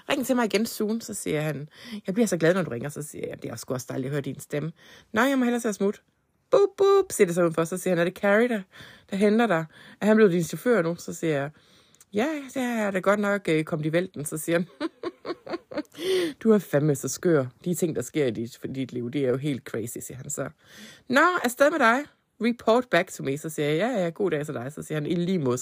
ring 0.09 0.27
til 0.27 0.37
mig 0.37 0.45
igen 0.45 0.67
soon. 0.67 1.01
Så 1.01 1.15
siger 1.15 1.41
han, 1.41 1.69
jeg 2.07 2.15
bliver 2.15 2.27
så 2.27 2.37
glad, 2.37 2.55
når 2.55 2.63
du 2.63 2.71
ringer. 2.71 2.89
Så 2.89 3.03
siger 3.03 3.29
jeg, 3.29 3.43
det 3.43 3.51
er 3.51 3.57
sgu 3.57 3.75
også 3.75 3.87
dejligt 3.89 4.07
at 4.07 4.13
høre 4.13 4.21
din 4.21 4.41
stemme. 4.41 4.73
Nej, 5.13 5.25
jeg 5.25 5.39
må 5.39 5.45
hellere 5.45 5.61
se 5.61 5.73
smut. 5.73 6.03
Boop, 6.51 6.69
boop, 6.77 7.13
siger 7.13 7.27
det 7.27 7.35
så 7.35 7.51
for. 7.51 7.65
Så 7.65 7.77
siger 7.77 7.95
han, 7.95 7.99
er 7.99 8.05
det 8.05 8.15
Carrie, 8.15 8.49
der, 8.49 8.63
der 9.11 9.17
henter 9.17 9.47
dig? 9.47 9.65
Er 10.01 10.07
han 10.07 10.17
blevet 10.17 10.33
din 10.33 10.45
chauffør 10.45 10.83
nu? 10.83 10.97
Så 10.99 11.15
siger 11.15 11.33
jeg, 11.33 11.51
ja, 12.13 12.29
det 12.55 12.63
er 12.63 12.91
da 12.91 12.99
godt 12.99 13.21
nok 13.21 13.49
øh, 13.49 13.59
uh, 13.59 13.65
kommet 13.65 13.87
i 13.87 13.93
vælten, 13.93 14.25
så 14.25 14.39
siger 14.39 14.59
han, 14.59 14.69
du 16.43 16.51
er 16.53 16.59
fandme 16.59 16.95
så 16.95 17.09
skør. 17.09 17.47
De 17.65 17.75
ting, 17.75 17.97
der 17.97 18.03
sker 18.03 18.27
i 18.27 18.31
dit, 18.31 18.59
for 18.61 18.67
dit 18.67 18.93
liv, 18.93 19.11
det 19.11 19.25
er 19.25 19.29
jo 19.29 19.37
helt 19.37 19.63
crazy, 19.65 19.99
siger 19.99 20.17
han 20.17 20.31
så. 20.31 20.49
Nå, 21.09 21.21
afsted 21.45 21.71
med 21.71 21.79
dig. 21.79 21.99
Report 22.41 22.89
back 22.91 23.13
to 23.13 23.23
me, 23.25 23.39
så 23.39 23.49
siger 23.49 23.69
jeg, 23.69 23.77
ja, 23.79 24.03
ja, 24.03 24.09
god 24.09 24.31
dag 24.31 24.47
til 24.47 24.55
dig. 24.55 24.73
Så 24.73 24.83
siger 24.83 24.97
han, 24.97 25.07
i 25.07 25.15
lige 25.15 25.39
mod 25.39 25.59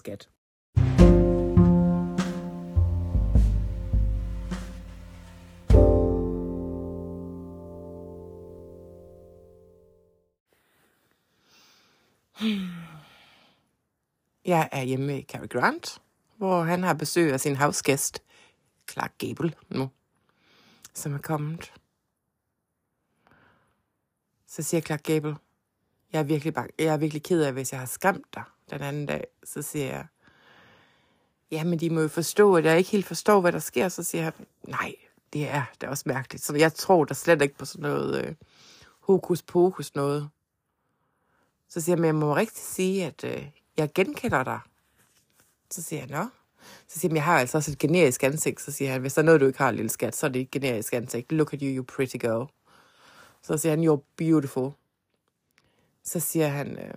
Jeg 14.55 14.69
er 14.73 14.83
hjemme 14.83 15.07
med 15.07 15.23
Cary 15.23 15.49
Grant 15.49 16.01
hvor 16.37 16.63
han 16.63 16.83
har 16.83 16.95
besøg 16.95 17.33
af 17.33 17.41
sin 17.41 17.57
havsgæst, 17.57 18.23
Clark 18.91 19.13
Gable 19.19 19.53
nu, 19.69 19.91
som 20.95 21.15
er 21.15 21.19
kommet. 21.19 21.73
Så 24.47 24.63
siger 24.63 24.81
Clark 24.81 25.03
Gable, 25.03 25.37
jeg 26.13 26.19
er 26.19 26.23
virkelig, 26.23 26.55
bang, 26.55 26.71
jeg 26.79 26.87
er 26.87 26.97
virkelig 26.97 27.23
ked 27.23 27.43
af, 27.43 27.53
hvis 27.53 27.73
jeg 27.73 27.81
har 27.81 27.87
skræmt 27.87 28.27
dig 28.35 28.43
den 28.71 28.83
anden 28.83 29.07
dag. 29.07 29.27
Så 29.45 29.63
siger 29.63 29.87
jeg, 29.87 30.07
ja, 31.51 31.65
men 31.65 31.81
de 31.81 31.91
må 31.91 32.01
jo 32.01 32.09
forstå, 32.09 32.57
at 32.57 32.65
jeg 32.65 32.79
ikke 32.79 32.91
helt 32.91 33.07
forstår, 33.07 33.41
hvad 33.41 33.53
der 33.53 33.59
sker. 33.59 33.89
Så 33.89 34.03
siger 34.03 34.23
jeg, 34.23 34.33
nej, 34.63 34.95
det 35.33 35.49
er 35.49 35.65
det 35.81 35.87
er 35.87 35.91
også 35.91 36.05
mærkeligt. 36.07 36.45
Så 36.45 36.57
jeg 36.57 36.75
tror 36.75 37.05
der 37.05 37.15
slet 37.15 37.43
ikke 37.43 37.57
på 37.57 37.65
sådan 37.65 37.83
noget 37.83 38.25
øh, 38.25 38.35
hokus 39.01 39.43
pokus 39.43 39.95
noget. 39.95 40.29
Så 41.69 41.81
siger 41.81 41.97
jeg, 41.97 42.01
men 42.01 42.07
jeg 42.07 42.15
må 42.15 42.37
rigtig 42.37 42.65
sige, 42.65 43.07
at 43.07 43.25
øh, 43.25 43.51
jeg 43.77 43.93
genkender 43.95 44.45
dig. 44.45 44.61
Så 45.71 45.83
siger 45.83 46.01
jeg, 46.01 46.09
nå. 46.09 46.29
Så 46.89 46.99
siger 46.99 47.11
han, 47.11 47.17
jeg 47.17 47.25
har 47.25 47.39
altså 47.39 47.59
også 47.59 47.71
et 47.71 47.79
generisk 47.79 48.23
ansigt. 48.23 48.61
Så 48.61 48.73
siger 48.73 48.93
han, 48.93 49.01
hvis 49.01 49.15
der 49.15 49.23
er 49.23 49.27
noget, 49.27 49.41
du 49.41 49.47
ikke 49.47 49.59
har, 49.59 49.71
lille 49.71 49.89
skat, 49.89 50.17
så 50.17 50.27
er 50.27 50.31
det 50.31 50.43
et 50.43 50.51
generisk 50.51 50.93
ansigt. 50.93 51.33
Look 51.33 51.53
at 51.53 51.61
you, 51.61 51.69
you 51.69 51.85
pretty 51.85 52.17
girl. 52.17 52.49
Så 53.43 53.59
siger 53.59 53.71
han, 53.71 53.89
you're 53.89 54.15
beautiful. 54.17 54.71
Så 56.03 56.21
siger 56.21 56.49
han, 56.49 56.79
øh, 56.79 56.95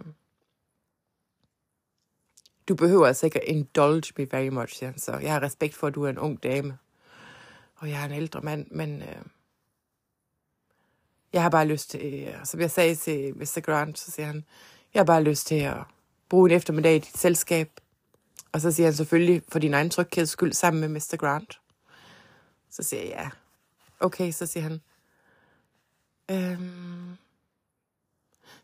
du 2.68 2.76
behøver 2.76 3.08
altså 3.08 3.26
ikke 3.26 3.42
at 3.42 3.48
indulge 3.48 4.14
me 4.18 4.28
very 4.32 4.48
much, 4.48 4.76
siger 4.76 4.90
han 4.90 5.00
så. 5.00 5.18
Jeg 5.18 5.34
har 5.34 5.42
respekt 5.42 5.76
for, 5.76 5.88
at 5.88 5.96
du 5.96 6.04
er 6.04 6.10
en 6.10 6.20
ung 6.20 6.44
dame. 6.44 6.78
Og 7.76 7.90
jeg 7.90 8.02
er 8.02 8.06
en 8.06 8.12
ældre 8.12 8.42
mand, 8.42 8.68
men 8.72 9.02
øh, 9.02 9.22
jeg 11.34 11.42
har 11.42 11.50
bare 11.50 11.68
lyst 11.68 11.90
til, 11.90 12.28
øh, 12.28 12.46
som 12.46 12.60
jeg 12.60 12.72
sagde 12.72 12.96
til 12.96 13.38
Mr. 13.38 13.60
Grant, 13.60 14.00
så 14.00 14.12
siger 14.12 14.26
han, 14.26 14.46
jeg 14.94 15.00
har 15.00 15.06
bare 15.06 15.24
lyst 15.24 15.48
til 15.48 15.56
at 15.56 15.78
bruge 16.30 16.50
en 16.50 16.56
eftermiddag 16.56 16.96
i 16.96 17.00
dit 17.00 17.18
selskab, 17.18 17.72
og 18.52 18.62
så 18.62 18.72
siger 18.72 18.88
han 18.88 18.94
selvfølgelig, 18.94 19.44
for 19.52 19.60
din 19.60 19.74
egen 19.74 19.90
trygheds 19.90 20.30
skyld, 20.30 20.54
sammen 20.54 20.82
med 20.82 20.90
Mr. 20.90 21.16
Grant. 21.18 21.60
Så 22.70 22.84
siger 22.84 23.04
jeg, 23.04 23.12
ja. 23.12 23.30
Okay, 24.00 24.32
så 24.32 24.46
siger 24.46 24.64
han, 24.64 24.82
øhm, 26.32 27.18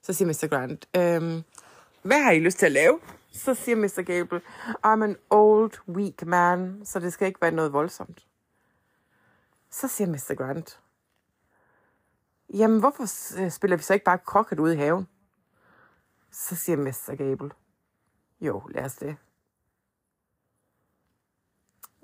så 0.01 0.13
siger 0.13 0.27
Mr. 0.27 0.47
Grant, 0.47 0.87
øhm, 0.95 1.43
hvad 2.01 2.23
har 2.23 2.31
I 2.31 2.39
lyst 2.39 2.59
til 2.59 2.65
at 2.65 2.71
lave? 2.71 2.99
Så 3.31 3.53
siger 3.53 3.75
Mr. 3.75 4.01
Gable, 4.01 4.41
I'm 4.85 5.03
an 5.03 5.17
old, 5.29 5.71
weak 5.87 6.25
man, 6.25 6.81
så 6.85 6.99
det 6.99 7.13
skal 7.13 7.27
ikke 7.27 7.41
være 7.41 7.51
noget 7.51 7.73
voldsomt. 7.73 8.25
Så 9.71 9.87
siger 9.87 10.07
Mr. 10.07 10.35
Grant, 10.35 10.79
jamen 12.53 12.79
hvorfor 12.79 13.05
spiller 13.49 13.77
vi 13.77 13.83
så 13.83 13.93
ikke 13.93 14.03
bare 14.03 14.17
krokket 14.17 14.59
ude 14.59 14.73
i 14.73 14.77
haven? 14.77 15.07
Så 16.33 16.55
siger 16.55 16.77
Mester 16.77 17.15
Gable, 17.15 17.51
jo, 18.41 18.61
lad 18.69 18.85
os 18.85 18.95
det. 18.95 19.15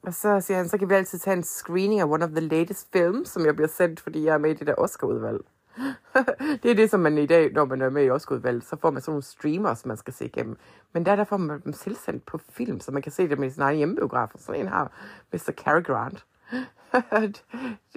Og 0.04 0.14
så 0.14 0.42
siger 0.42 0.58
han, 0.58 0.70
så 0.70 0.78
kan 0.78 0.90
vi 0.90 0.94
altid 0.94 1.20
tage 1.20 1.38
en 1.38 1.44
screening 1.44 2.02
af 2.02 2.06
one 2.06 2.26
of 2.26 2.30
the 2.30 2.40
latest 2.40 2.92
films, 2.92 3.30
som 3.30 3.46
jeg 3.46 3.56
bliver 3.56 3.68
sendt, 3.68 4.00
fordi 4.00 4.24
jeg 4.24 4.34
er 4.34 4.38
med 4.38 4.52
i 4.52 4.54
det 4.54 4.68
der 4.68 4.76
Oscar-udvalg. 4.76 5.42
det 6.64 6.72
er 6.72 6.76
det, 6.76 6.90
som 6.90 7.00
man 7.00 7.18
i 7.18 7.26
dag, 7.26 7.52
når 7.54 7.66
man 7.66 7.82
er 7.82 7.90
med 7.90 8.06
i 8.06 8.10
Oscar-udvalget, 8.10 8.64
så 8.64 8.78
får 8.82 8.92
man 8.92 9.02
sådan 9.02 9.12
nogle 9.12 9.24
streamers, 9.24 9.86
man 9.86 9.98
skal 9.98 10.14
se 10.14 10.26
igennem. 10.26 10.58
Men 10.94 11.06
der, 11.06 11.16
der 11.16 11.24
får 11.24 11.38
man 11.38 11.62
dem 11.62 11.74
tilsendt 11.74 12.26
på 12.26 12.38
film, 12.38 12.80
så 12.80 12.92
man 12.92 13.02
kan 13.02 13.12
se 13.12 13.30
dem 13.30 13.44
i 13.44 13.50
sin 13.50 13.62
egen 13.62 13.78
hjemmebiograf. 13.78 14.30
Sådan 14.36 14.62
en 14.62 14.68
har 14.68 14.92
Mr. 15.34 15.52
Cary 15.52 15.84
Grant. 15.84 16.26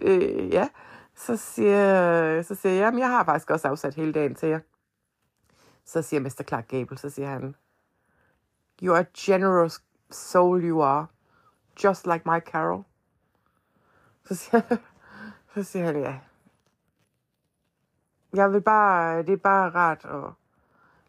ja, 0.56 0.68
så 1.16 1.36
siger, 1.36 2.42
så 2.42 2.54
siger 2.54 2.72
jeg, 2.72 2.80
jamen, 2.80 3.00
jeg 3.00 3.08
har 3.08 3.24
faktisk 3.24 3.50
også 3.50 3.68
afsat 3.68 3.94
hele 3.94 4.12
dagen 4.12 4.34
til 4.34 4.48
jer. 4.48 4.60
Så 5.84 6.02
siger 6.02 6.20
Mr. 6.20 6.42
Clark 6.48 6.68
Gable, 6.68 6.98
så 6.98 7.10
siger 7.10 7.28
han, 7.28 7.54
You 8.82 8.94
are 8.94 9.00
a 9.00 9.04
generous 9.16 9.82
soul 10.10 10.64
you 10.64 10.82
are. 10.82 11.06
Just 11.84 12.06
like 12.06 12.22
my 12.26 12.40
Carol. 12.40 12.84
Så 14.24 14.34
siger, 14.34 14.76
så 15.54 15.62
siger 15.62 15.84
han, 15.84 15.96
ja. 15.96 16.18
Jeg 18.32 18.52
vil 18.52 18.60
bare, 18.60 19.22
det 19.22 19.32
er 19.32 19.36
bare 19.36 19.70
rart, 19.70 20.04
og 20.04 20.32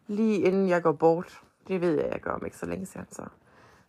lige 0.06 0.38
inden 0.40 0.68
jeg 0.68 0.82
går 0.82 0.92
bort, 0.92 1.42
det 1.68 1.80
ved 1.80 1.94
jeg, 2.00 2.12
jeg 2.12 2.20
gør 2.20 2.30
om 2.30 2.44
ikke 2.44 2.56
så 2.56 2.66
længe, 2.66 2.86
siger 2.86 2.98
han 2.98 3.12
så. 3.12 3.26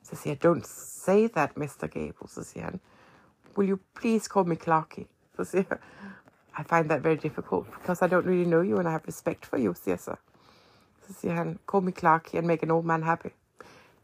Så 0.03 0.15
siger 0.15 0.35
jeg, 0.41 0.51
don't 0.51 0.63
say 1.03 1.27
that, 1.27 1.57
Mr. 1.57 1.87
Gable. 1.87 2.27
Så 2.27 2.43
siger 2.43 2.63
han, 2.63 2.79
will 3.57 3.71
you 3.71 3.79
please 3.95 4.29
call 4.33 4.47
me 4.47 4.55
Clarky? 4.55 5.07
Så 5.35 5.43
siger 5.43 5.63
jeg, 5.69 5.77
I 6.59 6.63
find 6.63 6.89
that 6.89 7.03
very 7.03 7.17
difficult, 7.17 7.71
because 7.71 8.05
I 8.05 8.09
don't 8.09 8.25
really 8.25 8.45
know 8.45 8.61
you, 8.61 8.79
and 8.79 8.87
I 8.87 8.91
have 8.91 9.07
respect 9.07 9.45
for 9.45 9.57
you, 9.57 9.73
siger 9.73 9.93
jeg 9.93 9.99
så. 9.99 10.15
Så 11.07 11.13
siger 11.13 11.33
han, 11.33 11.59
call 11.71 11.83
me 11.83 11.91
Clark 11.91 12.33
and 12.33 12.45
make 12.45 12.63
an 12.63 12.71
old 12.71 12.85
man 12.85 13.03
happy. 13.03 13.27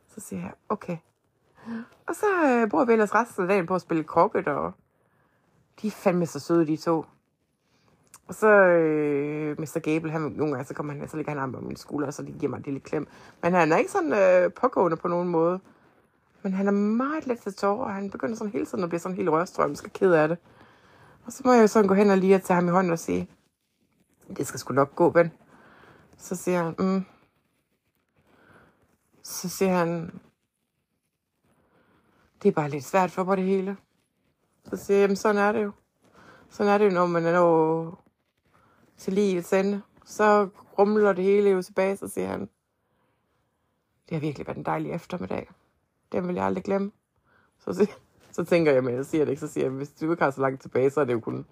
Så 0.07 0.19
siger 0.19 0.41
jeg, 0.41 0.51
okay. 0.69 0.97
Og 2.07 2.15
så 2.15 2.25
øh, 2.45 2.69
bruger 2.69 2.85
vi 2.85 2.91
ellers 2.91 3.15
resten 3.15 3.43
af 3.43 3.47
dagen 3.47 3.65
på 3.65 3.75
at 3.75 3.81
spille 3.81 4.03
krokket, 4.03 4.47
og 4.47 4.71
de 5.81 5.87
er 5.87 5.91
fandme 5.91 6.25
så 6.25 6.39
søde, 6.39 6.67
de 6.67 6.77
to. 6.77 7.05
Og 8.27 8.35
så 8.35 8.47
øh, 8.47 9.59
Mr. 9.59 9.79
Gable, 9.79 10.11
han, 10.11 10.21
nogle 10.21 10.53
gange 10.53 10.65
så 10.65 10.73
kommer 10.73 10.93
han, 10.93 11.07
så 11.07 11.17
ligger 11.17 11.31
han 11.31 11.39
arm 11.39 11.51
på 11.51 11.59
min 11.59 11.75
skulder, 11.75 12.07
og 12.07 12.13
så 12.13 12.23
de 12.23 12.31
giver 12.31 12.49
mig 12.49 12.59
et 12.59 12.65
lille 12.65 12.79
klem. 12.79 13.07
Men 13.43 13.53
han 13.53 13.71
er 13.71 13.77
ikke 13.77 13.91
sådan 13.91 14.13
øh, 14.13 14.53
pågående 14.53 14.97
på 14.97 15.07
nogen 15.07 15.27
måde. 15.27 15.59
Men 16.41 16.53
han 16.53 16.67
er 16.67 16.71
meget 16.71 17.27
let 17.27 17.39
til 17.39 17.53
tårer, 17.53 17.85
og 17.85 17.93
han 17.93 18.09
begynder 18.09 18.35
sådan 18.35 18.51
hele 18.51 18.65
tiden 18.65 18.83
at 18.83 18.89
blive 18.89 18.99
sådan 18.99 19.17
helt 19.17 19.29
rørstrømsk 19.29 19.85
og 19.85 19.93
ked 19.93 20.13
af 20.13 20.27
det. 20.27 20.37
Og 21.25 21.31
så 21.31 21.41
må 21.45 21.53
jeg 21.53 21.61
jo 21.61 21.67
sådan 21.67 21.87
gå 21.87 21.93
hen 21.93 22.09
og 22.09 22.17
lige 22.17 22.35
at 22.35 22.41
tage 22.41 22.55
ham 22.55 22.67
i 22.67 22.71
hånden 22.71 22.91
og 22.91 22.99
sige, 22.99 23.27
det 24.37 24.47
skal 24.47 24.59
sgu 24.59 24.73
nok 24.73 24.95
gå, 24.95 25.09
ven. 25.09 25.31
Så 26.21 26.35
siger 26.35 26.63
han, 26.63 26.75
mm. 26.79 27.05
Så 29.23 29.49
siger 29.49 29.71
han, 29.71 30.19
det 32.43 32.49
er 32.49 32.53
bare 32.53 32.69
lidt 32.69 32.83
svært 32.83 33.11
for 33.11 33.23
mig 33.23 33.37
det 33.37 33.45
hele. 33.45 33.77
Så 34.69 34.75
siger 34.75 34.97
jeg, 34.97 35.03
jamen 35.03 35.15
sådan 35.15 35.41
er 35.41 35.51
det 35.51 35.63
jo. 35.63 35.71
Sådan 36.49 36.73
er 36.73 36.77
det 36.77 36.85
jo, 36.85 36.91
når 36.91 37.07
man 37.07 37.25
er 37.25 37.33
nået 37.33 37.95
til 38.97 39.13
livets 39.13 39.53
ende. 39.53 39.81
Så 40.05 40.49
rumler 40.79 41.13
det 41.13 41.23
hele 41.23 41.49
jo 41.49 41.61
tilbage, 41.61 41.97
så 41.97 42.07
siger 42.07 42.27
han, 42.27 42.39
det 44.09 44.15
har 44.15 44.19
virkelig 44.19 44.47
været 44.47 44.57
en 44.57 44.65
dejlig 44.65 44.91
eftermiddag. 44.91 45.49
Den 46.11 46.27
vil 46.27 46.35
jeg 46.35 46.45
aldrig 46.45 46.63
glemme. 46.63 46.91
Så, 47.59 47.73
siger, 47.73 47.93
så 48.31 48.43
tænker 48.43 48.71
jeg, 48.71 48.83
men 48.83 48.95
jeg 48.95 49.05
siger 49.05 49.25
det 49.25 49.31
ikke, 49.31 49.39
så 49.39 49.47
siger 49.47 49.65
jeg, 49.65 49.71
hvis 49.71 49.89
du 49.89 50.11
ikke 50.11 50.23
har 50.23 50.31
så 50.31 50.41
langt 50.41 50.61
tilbage, 50.61 50.89
så 50.89 51.01
er 51.01 51.05
det 51.05 51.13
jo 51.13 51.19
kun, 51.19 51.45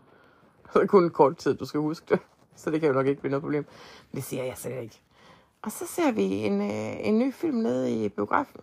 så 0.74 0.80
er 0.80 0.84
det 0.84 0.90
kun 0.90 1.04
en 1.04 1.12
kort 1.12 1.38
tid, 1.38 1.56
du 1.56 1.66
skal 1.66 1.80
huske 1.80 2.06
det. 2.10 2.20
Så 2.60 2.72
det 2.72 2.80
kan 2.80 2.88
jo 2.88 2.94
nok 2.94 3.08
ikke 3.08 3.22
blive 3.22 3.32
noget 3.32 3.44
problem. 3.44 3.66
Men 4.12 4.16
det 4.16 4.24
siger 4.24 4.44
jeg 4.44 4.58
slet 4.58 4.82
ikke. 4.82 5.01
Og 5.62 5.72
så 5.72 5.88
ser 5.88 6.12
vi 6.12 6.24
en, 6.24 6.62
øh, 6.62 7.08
en 7.08 7.20
ny 7.20 7.34
film 7.34 7.56
nede 7.56 8.06
i 8.06 8.10
biografen. 8.10 8.62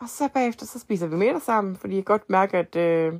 Og 0.00 0.08
så 0.08 0.28
bagefter, 0.34 0.66
så 0.66 0.78
spiser 0.78 1.06
vi 1.06 1.16
middag 1.16 1.42
sammen, 1.42 1.76
fordi 1.76 1.96
jeg 1.96 2.04
godt 2.04 2.30
mærker, 2.30 2.58
at 2.58 2.76
øh, 2.76 3.14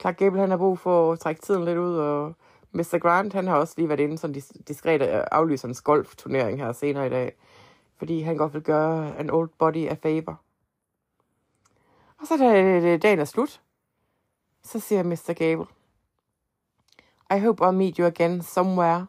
Clark 0.00 0.16
Gable 0.16 0.40
han 0.40 0.50
har 0.50 0.56
brug 0.56 0.78
for 0.78 1.12
at 1.12 1.20
trække 1.20 1.40
tiden 1.40 1.64
lidt 1.64 1.78
ud, 1.78 1.96
og 1.96 2.34
Mr. 2.72 2.98
Grant, 2.98 3.32
han 3.32 3.46
har 3.46 3.56
også 3.56 3.74
lige 3.76 3.88
været 3.88 4.00
inde 4.00 4.18
sådan 4.18 4.36
dis- 4.36 4.62
diskret 4.68 5.02
aflyser 5.32 5.68
hans 5.68 5.80
golfturnering 5.80 6.58
her 6.58 6.72
senere 6.72 7.06
i 7.06 7.10
dag, 7.10 7.36
fordi 7.96 8.20
han 8.20 8.36
godt 8.36 8.54
vil 8.54 8.62
gøre 8.62 9.20
en 9.20 9.30
old 9.30 9.48
body 9.58 9.88
a 9.88 9.94
favor. 9.94 10.40
Og 12.20 12.26
så 12.26 12.36
da 12.36 12.62
øh, 12.62 13.02
dagen 13.02 13.18
er 13.18 13.24
slut, 13.24 13.60
så 14.62 14.80
siger 14.80 15.02
Mr. 15.02 15.32
Gable, 15.32 15.66
I 17.30 17.38
hope 17.38 17.60
I'll 17.60 17.72
meet 17.72 17.98
you 17.98 18.06
again 18.06 18.42
somewhere. 18.42 19.06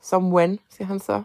Some 0.00 0.30
when, 0.30 0.58
siger 0.68 0.86
han 0.86 1.00
så. 1.00 1.22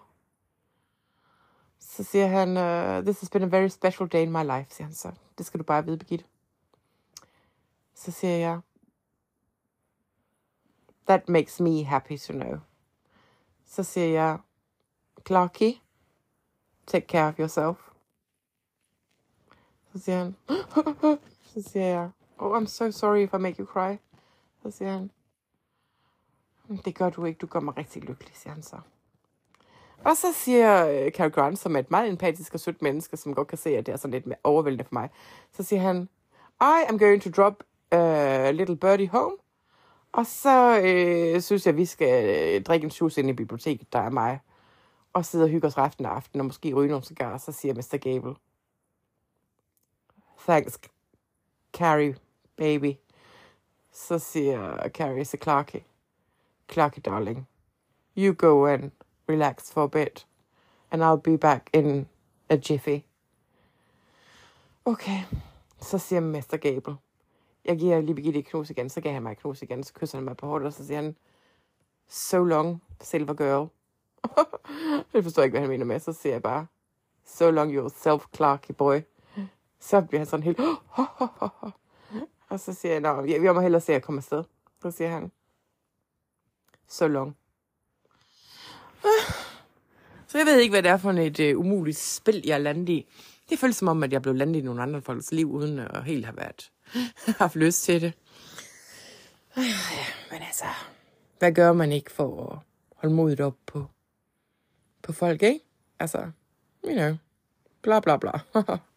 Så 1.80 2.04
siger 2.04 2.28
han, 2.28 2.58
uh, 2.58 3.04
this 3.04 3.20
has 3.20 3.30
been 3.30 3.44
a 3.44 3.48
very 3.48 3.68
special 3.68 4.10
day 4.10 4.22
in 4.22 4.32
my 4.32 4.44
life, 4.44 4.74
siger 4.74 4.86
han 4.86 4.94
så. 4.94 5.12
Det 5.38 5.46
skal 5.46 5.60
du 5.60 5.64
bare 5.64 5.86
vide, 5.86 5.98
Birgitte. 5.98 6.26
Så 7.94 8.12
siger 8.12 8.38
jeg, 8.38 8.60
that 11.08 11.30
makes 11.30 11.60
me 11.60 11.84
happy 11.84 12.18
to 12.18 12.34
know. 12.34 12.60
Så 13.66 13.84
siger 13.84 14.08
jeg, 14.08 14.40
Clarky, 15.28 15.74
take 16.88 17.08
care 17.08 17.28
of 17.28 17.40
yourself. 17.40 17.78
Så 19.94 20.00
siger 20.00 20.18
han, 20.18 20.36
så 21.54 21.62
siger 21.70 21.86
jeg, 21.86 22.10
oh, 22.38 22.62
I'm 22.62 22.66
so 22.66 22.92
sorry 22.92 23.24
if 23.24 23.34
I 23.34 23.38
make 23.38 23.60
you 23.60 23.66
cry. 23.66 23.98
Så 24.64 24.72
siger 24.72 24.92
han, 24.92 25.12
det 26.78 26.96
gør 26.96 27.10
du 27.10 27.26
ikke, 27.26 27.38
du 27.38 27.48
gør 27.48 27.60
mig 27.60 27.78
rigtig 27.78 28.04
lykkelig, 28.04 28.32
siger 28.36 28.54
han 28.54 28.64
så. 28.64 28.76
Og 30.06 30.18
så 30.18 30.28
siger 30.34 30.88
øh, 30.88 31.12
Cary 31.12 31.30
Grant, 31.30 31.60
som 31.60 31.76
er 31.76 31.80
et 31.80 31.92
meget 31.92 32.10
empatisk 32.10 32.54
og 32.54 32.60
sødt 32.60 32.82
menneske, 32.82 33.18
som 33.18 33.36
godt 33.36 33.48
kan 33.48 33.58
se, 33.58 33.78
at 33.78 33.86
det 33.86 33.92
er 33.92 33.98
sådan 33.98 34.12
lidt 34.12 34.26
mere 34.26 34.38
overvældende 34.44 34.84
for 34.84 34.94
mig, 34.94 35.10
så 35.52 35.64
siger 35.64 35.82
han, 35.82 36.10
I 36.62 36.86
am 36.90 37.00
going 37.00 37.22
to 37.22 37.30
drop 37.30 37.64
a 37.92 38.52
little 38.52 38.78
birdie 38.78 39.08
home, 39.08 39.36
og 40.12 40.26
så 40.26 40.82
øh, 40.84 41.42
synes 41.42 41.66
jeg, 41.66 41.78
vi 41.78 41.86
skal 41.86 42.26
øh, 42.56 42.64
drikke 42.64 42.86
en 42.86 42.92
sus 42.92 43.18
ind 43.18 43.30
i 43.30 43.34
biblioteket, 43.34 43.94
der 43.94 44.00
er 44.00 44.10
mig, 44.10 44.40
og 45.14 45.26
sidde 45.26 45.44
og 45.44 45.50
hygge 45.50 45.68
os 45.68 45.78
resten 45.78 46.06
af 46.06 46.10
aftenen, 46.10 46.42
og 46.42 46.46
måske 46.46 46.74
ryge 46.74 46.90
nogle 46.90 47.06
cigarer, 47.06 47.38
så 47.38 47.52
siger 47.52 47.74
Mr. 47.74 47.98
Gable, 47.98 48.36
thanks, 50.40 50.80
Carrie, 51.74 52.16
baby. 52.58 52.94
Så 53.92 54.20
siger 54.20 54.90
Carrie 54.90 55.26
til 55.26 55.40
Clarky, 55.40 55.80
Clarky, 56.72 57.02
darling, 57.02 57.48
you 58.16 58.34
go 58.34 58.66
and 58.66 58.92
relax 59.28 59.72
for 59.72 59.84
a 59.84 59.88
bit, 59.88 60.26
and 60.92 61.04
I'll 61.04 61.18
be 61.18 61.38
back 61.38 61.70
in 61.74 62.08
a 62.50 62.56
jiffy. 62.56 63.04
Okay, 64.86 65.22
så 65.82 65.98
siger 65.98 66.20
Mester 66.20 66.58
Gable, 66.58 66.96
jeg 67.66 67.78
giver 67.78 68.02
lige 68.02 68.16
Birgitte 68.16 68.40
et 68.40 68.46
knus 68.46 68.70
igen, 68.70 68.90
så 68.90 69.02
gav 69.02 69.14
han 69.14 69.24
mig 69.24 69.32
et 69.32 69.38
knus 69.38 69.62
igen, 69.62 69.84
så 69.84 69.94
kysser 69.94 70.18
han 70.18 70.26
mig 70.26 70.38
på 70.38 70.46
håret, 70.46 70.66
og 70.66 70.74
så 70.74 70.86
siger 70.86 71.02
han, 71.02 71.16
so 72.08 72.44
long, 72.44 72.84
silver 73.02 73.34
girl. 73.34 73.70
det 75.14 75.24
forstår 75.24 75.42
jeg 75.42 75.46
ikke, 75.46 75.54
hvad 75.54 75.62
han 75.62 75.70
mener 75.70 75.86
med, 75.86 76.00
så 76.00 76.14
siger 76.14 76.34
jeg 76.34 76.44
bare, 76.44 76.68
so 77.26 77.52
long 77.52 77.74
yourself, 77.74 78.26
Clarky 78.36 78.72
boy. 78.72 79.00
Så 79.80 80.02
bliver 80.02 80.20
han 80.20 80.28
sådan 80.28 80.44
helt, 80.44 80.60
og 82.50 82.60
så 82.60 82.74
siger 82.74 82.92
jeg, 82.92 83.02
nå, 83.02 83.24
jeg, 83.24 83.44
jeg 83.44 83.54
må 83.54 83.62
hellere 83.62 83.82
se 83.82 83.94
at 83.94 84.04
komme 84.04 84.20
afsted. 84.20 84.44
Så 84.82 84.92
siger 84.92 85.10
han, 85.10 85.32
so 86.92 87.08
long. 87.08 87.38
Øh, 89.06 89.34
så 90.28 90.38
jeg 90.38 90.46
ved 90.46 90.60
ikke, 90.60 90.74
hvad 90.74 90.84
det 90.84 90.92
er 90.92 90.98
for 90.98 91.12
et 91.12 91.40
uh, 91.40 91.60
umuligt 91.60 91.98
spil, 91.98 92.42
jeg 92.46 92.54
er 92.54 92.58
landet 92.58 92.90
i. 92.90 93.08
Det 93.50 93.60
føles 93.60 93.76
som 93.76 93.88
om, 93.88 94.04
at 94.04 94.14
jeg 94.14 94.22
blev 94.22 94.36
landet 94.36 94.60
i 94.60 94.64
nogle 94.64 94.82
andre 94.82 95.02
folks 95.02 95.32
liv, 95.32 95.52
uden 95.52 95.80
at 95.80 96.04
helt 96.04 96.26
have 96.26 96.38
været, 96.38 96.72
haft 97.40 97.56
lyst 97.56 97.84
til 97.84 98.02
det. 98.02 98.14
Øh, 99.58 99.64
men 100.32 100.42
altså, 100.42 100.66
hvad 101.40 101.52
gør 101.52 101.74
man 101.74 101.92
ikke 101.92 102.12
for 102.12 102.52
at 102.52 102.60
holde 102.96 103.16
modet 103.16 103.40
op 103.40 103.58
på, 103.66 103.86
på 105.02 105.14
folk, 105.14 105.44
ikke? 105.44 105.60
Altså, 106.00 106.32
you 106.86 106.94
know, 106.94 107.16
bla 107.82 108.00
bla 108.00 108.18
bla. 108.18 108.32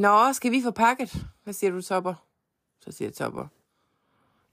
Nå, 0.00 0.32
skal 0.32 0.52
vi 0.52 0.62
få 0.62 0.70
pakket? 0.70 1.26
Hvad 1.44 1.54
siger 1.54 1.70
du, 1.70 1.82
Topper? 1.82 2.14
Så 2.80 2.92
siger 2.92 3.10
Topper. 3.10 3.46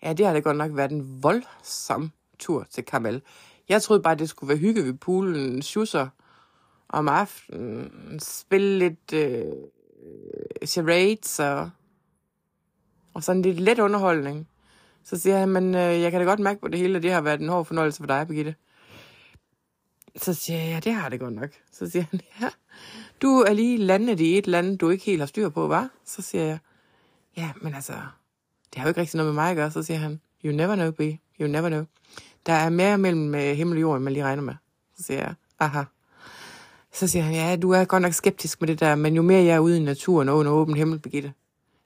Ja, 0.04 0.14
det 0.14 0.26
har 0.26 0.34
da 0.34 0.40
godt 0.40 0.58
nok 0.58 0.76
været 0.76 0.92
en 0.92 1.24
voldsom 1.24 2.12
tur 2.40 2.68
til 2.70 2.86
Kamal. 2.86 3.22
Jeg 3.70 3.82
troede 3.82 4.04
bare, 4.04 4.16
det 4.16 4.30
skulle 4.30 4.48
være 4.48 4.58
hygge 4.58 4.84
ved 4.84 4.94
poolen, 4.94 5.62
schusser 5.62 6.08
om 6.90 7.08
aftenen, 7.08 8.20
spille 8.20 8.80
lidt 8.80 9.14
øh, 9.14 9.54
charades 10.66 11.40
og, 11.40 11.70
og 13.14 13.24
sådan 13.24 13.42
lidt 13.42 13.60
let 13.60 13.80
underholdning. 13.80 14.48
Så 15.04 15.20
siger 15.20 15.38
han, 15.38 15.50
men 15.50 15.76
øh, 15.76 16.02
jeg 16.02 16.12
kan 16.12 16.22
da 16.22 16.26
godt 16.26 16.40
mærke 16.40 16.62
på 16.62 16.68
det 16.68 16.80
hele, 16.80 16.98
at 16.98 17.04
det 17.04 17.12
har 17.12 17.22
været 17.22 17.42
en 17.42 17.50
hård 17.50 17.66
fornøjelse 17.66 18.00
for 18.00 18.08
dig, 18.08 18.28
Birgitte. 18.28 18.56
Så 20.16 20.34
siger 20.34 20.60
jeg, 20.60 20.70
ja, 20.70 20.80
det 20.80 20.94
har 20.94 21.10
det 21.10 21.20
godt 21.20 21.34
nok. 21.34 21.50
Så 21.72 21.90
siger 21.90 22.04
han, 22.12 22.22
ja, 22.42 22.50
du 23.22 23.40
er 23.40 23.54
lige 23.54 23.78
landet 23.78 24.20
i 24.20 24.38
et 24.38 24.48
land, 24.48 24.78
du 24.78 24.90
ikke 24.90 25.06
helt 25.06 25.22
har 25.22 25.26
styr 25.26 25.50
på, 25.50 25.68
var? 25.68 25.90
Så 26.06 26.22
siger 26.22 26.44
jeg, 26.44 26.60
ja, 27.38 27.52
men 27.62 27.74
altså, 27.74 27.94
det 28.74 28.76
har 28.76 28.84
jo 28.84 28.88
ikke 28.88 29.02
rigtig 29.02 29.18
noget 29.18 29.34
med 29.34 29.42
mig 29.44 29.50
at 29.50 29.56
gøre. 29.56 29.72
Så 29.72 29.84
siger 29.84 29.98
han, 29.98 30.22
you 30.46 30.52
never 30.56 30.76
know, 30.76 30.92
B. 30.92 31.02
You 31.40 31.48
never 31.48 31.70
know. 31.70 31.86
Der 32.46 32.54
er 32.54 32.70
mere 32.70 32.98
mellem 32.98 33.36
øh, 33.36 33.42
himmel 33.42 33.78
og 33.78 33.82
jord, 33.82 33.96
end 33.96 34.04
man 34.04 34.14
lige 34.14 34.24
regner 34.24 34.44
med. 34.44 34.56
Så 34.98 35.04
siger 35.04 35.20
jeg, 35.20 35.34
aha. 35.60 35.84
Så 36.94 37.08
siger 37.08 37.24
han, 37.24 37.34
ja, 37.34 37.56
du 37.56 37.72
er 37.72 37.86
godt 37.86 38.02
nok 38.02 38.14
skeptisk 38.14 38.62
med 38.62 38.68
det 38.68 38.80
der, 38.80 38.96
men 38.96 39.16
jo 39.16 39.22
mere 39.22 39.44
jeg 39.44 39.56
er 39.56 39.60
ude 39.60 39.78
i 39.78 39.84
naturen 39.84 40.30
og 40.30 40.38
under 40.38 40.52
åben 40.52 40.76
himmel, 40.76 41.00
Birgitte, 41.00 41.34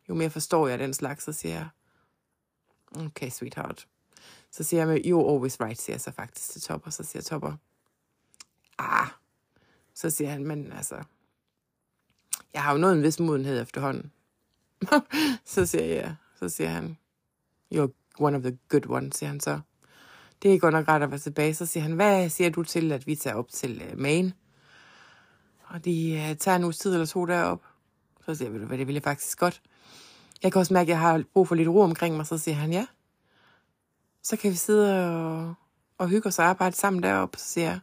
jo 0.10 0.14
mere 0.14 0.30
forstår 0.30 0.68
jeg 0.68 0.80
den 0.80 0.94
slags. 0.94 1.24
Så 1.24 1.32
siger 1.32 1.56
jeg, 1.56 1.68
okay, 3.06 3.30
sweetheart. 3.30 3.88
Så 4.52 4.64
siger 4.64 4.88
jeg, 4.88 5.00
you're 5.00 5.32
always 5.34 5.62
right, 5.62 5.82
siger 5.82 5.94
jeg 5.94 6.02
så 6.02 6.12
faktisk 6.12 6.50
til 6.50 6.62
Topper. 6.62 6.92
Så 6.92 7.04
siger 7.04 7.24
Topper, 7.24 7.54
ah. 8.80 9.08
Så 9.94 10.10
siger 10.10 10.30
han, 10.30 10.46
men 10.48 10.72
altså, 10.72 10.96
jeg 12.54 12.64
har 12.64 12.72
jo 12.72 12.78
nået 12.78 12.94
en 12.94 13.04
vis 13.04 13.20
modenhed 13.20 13.62
efterhånden. 13.62 14.12
så 15.46 15.66
siger 15.66 15.86
jeg, 15.86 16.16
så 16.40 16.50
siger 16.50 16.70
han, 16.70 16.98
you're 17.76 17.92
one 18.20 18.38
of 18.38 18.44
the 18.44 18.58
good 18.70 18.90
ones, 18.90 19.16
siger 19.16 19.30
han 19.30 19.40
så. 19.40 19.60
Det 20.42 20.54
er 20.54 20.60
godt 20.60 20.74
nok 20.74 20.88
ret 20.88 21.04
at 21.04 21.12
være 21.12 21.20
tilbage. 21.20 21.54
Så 21.54 21.66
siger 21.66 21.84
han, 21.84 21.92
hvad 21.92 22.30
siger 22.30 22.50
du 22.50 22.64
til, 22.64 22.92
at 22.92 23.08
vi 23.08 23.16
tager 23.16 23.36
op 23.36 23.50
til 23.50 23.84
uh, 23.92 24.00
Maine? 24.00 24.34
Og 25.64 25.86
de 25.86 26.28
uh, 26.32 26.38
tager 26.38 26.56
en 26.56 26.64
uges 26.64 26.78
tid 26.78 26.94
eller 26.94 27.06
to 27.06 27.26
derop. 27.26 27.62
Så 28.26 28.36
siger 28.36 28.46
jeg, 28.46 28.54
ved 28.54 28.60
du 28.60 28.68
hvad, 28.68 28.78
det 28.78 28.88
vil 28.88 28.94
jeg 28.94 29.04
faktisk 29.04 29.40
godt. 29.40 29.62
Jeg 30.44 30.52
kan 30.52 30.60
også 30.60 30.74
mærke, 30.74 30.86
at 30.86 30.90
jeg 30.90 31.00
har 31.00 31.24
brug 31.34 31.48
for 31.48 31.56
lidt 31.56 31.70
ro 31.70 31.82
omkring 31.82 32.18
mig. 32.18 32.28
Så 32.28 32.38
siger 32.38 32.56
han, 32.56 32.74
ja. 32.74 32.86
Så 34.24 34.38
kan 34.38 34.52
vi 34.52 34.56
sidde 34.56 35.10
og, 35.16 35.54
og 35.98 36.10
hygge 36.10 36.28
os 36.28 36.40
og 36.40 36.46
arbejde 36.46 36.76
sammen 36.76 37.04
deroppe. 37.04 37.38
Så 37.38 37.46
siger 37.46 37.70
jeg, 37.70 37.80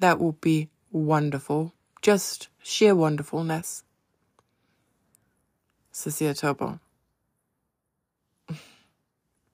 that 0.00 0.18
would 0.18 0.34
be 0.34 0.68
wonderful. 0.94 1.68
Just 2.06 2.50
sheer 2.62 2.94
wonderfulness. 2.94 3.85
Så 5.96 6.10
siger 6.10 6.32
Topper, 6.32 6.76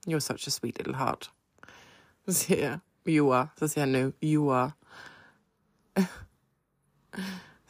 You're 0.09 0.21
such 0.21 0.49
a 0.49 0.51
sweet 0.51 0.79
little 0.79 0.97
heart. 0.97 1.33
Så 2.29 2.33
siger 2.33 2.59
jeg, 2.59 2.79
you 3.07 3.33
are. 3.33 3.49
Så 3.57 3.69
siger 3.69 3.85
han, 3.87 3.89
no, 3.89 4.11
you 4.23 4.53
are. 4.53 4.71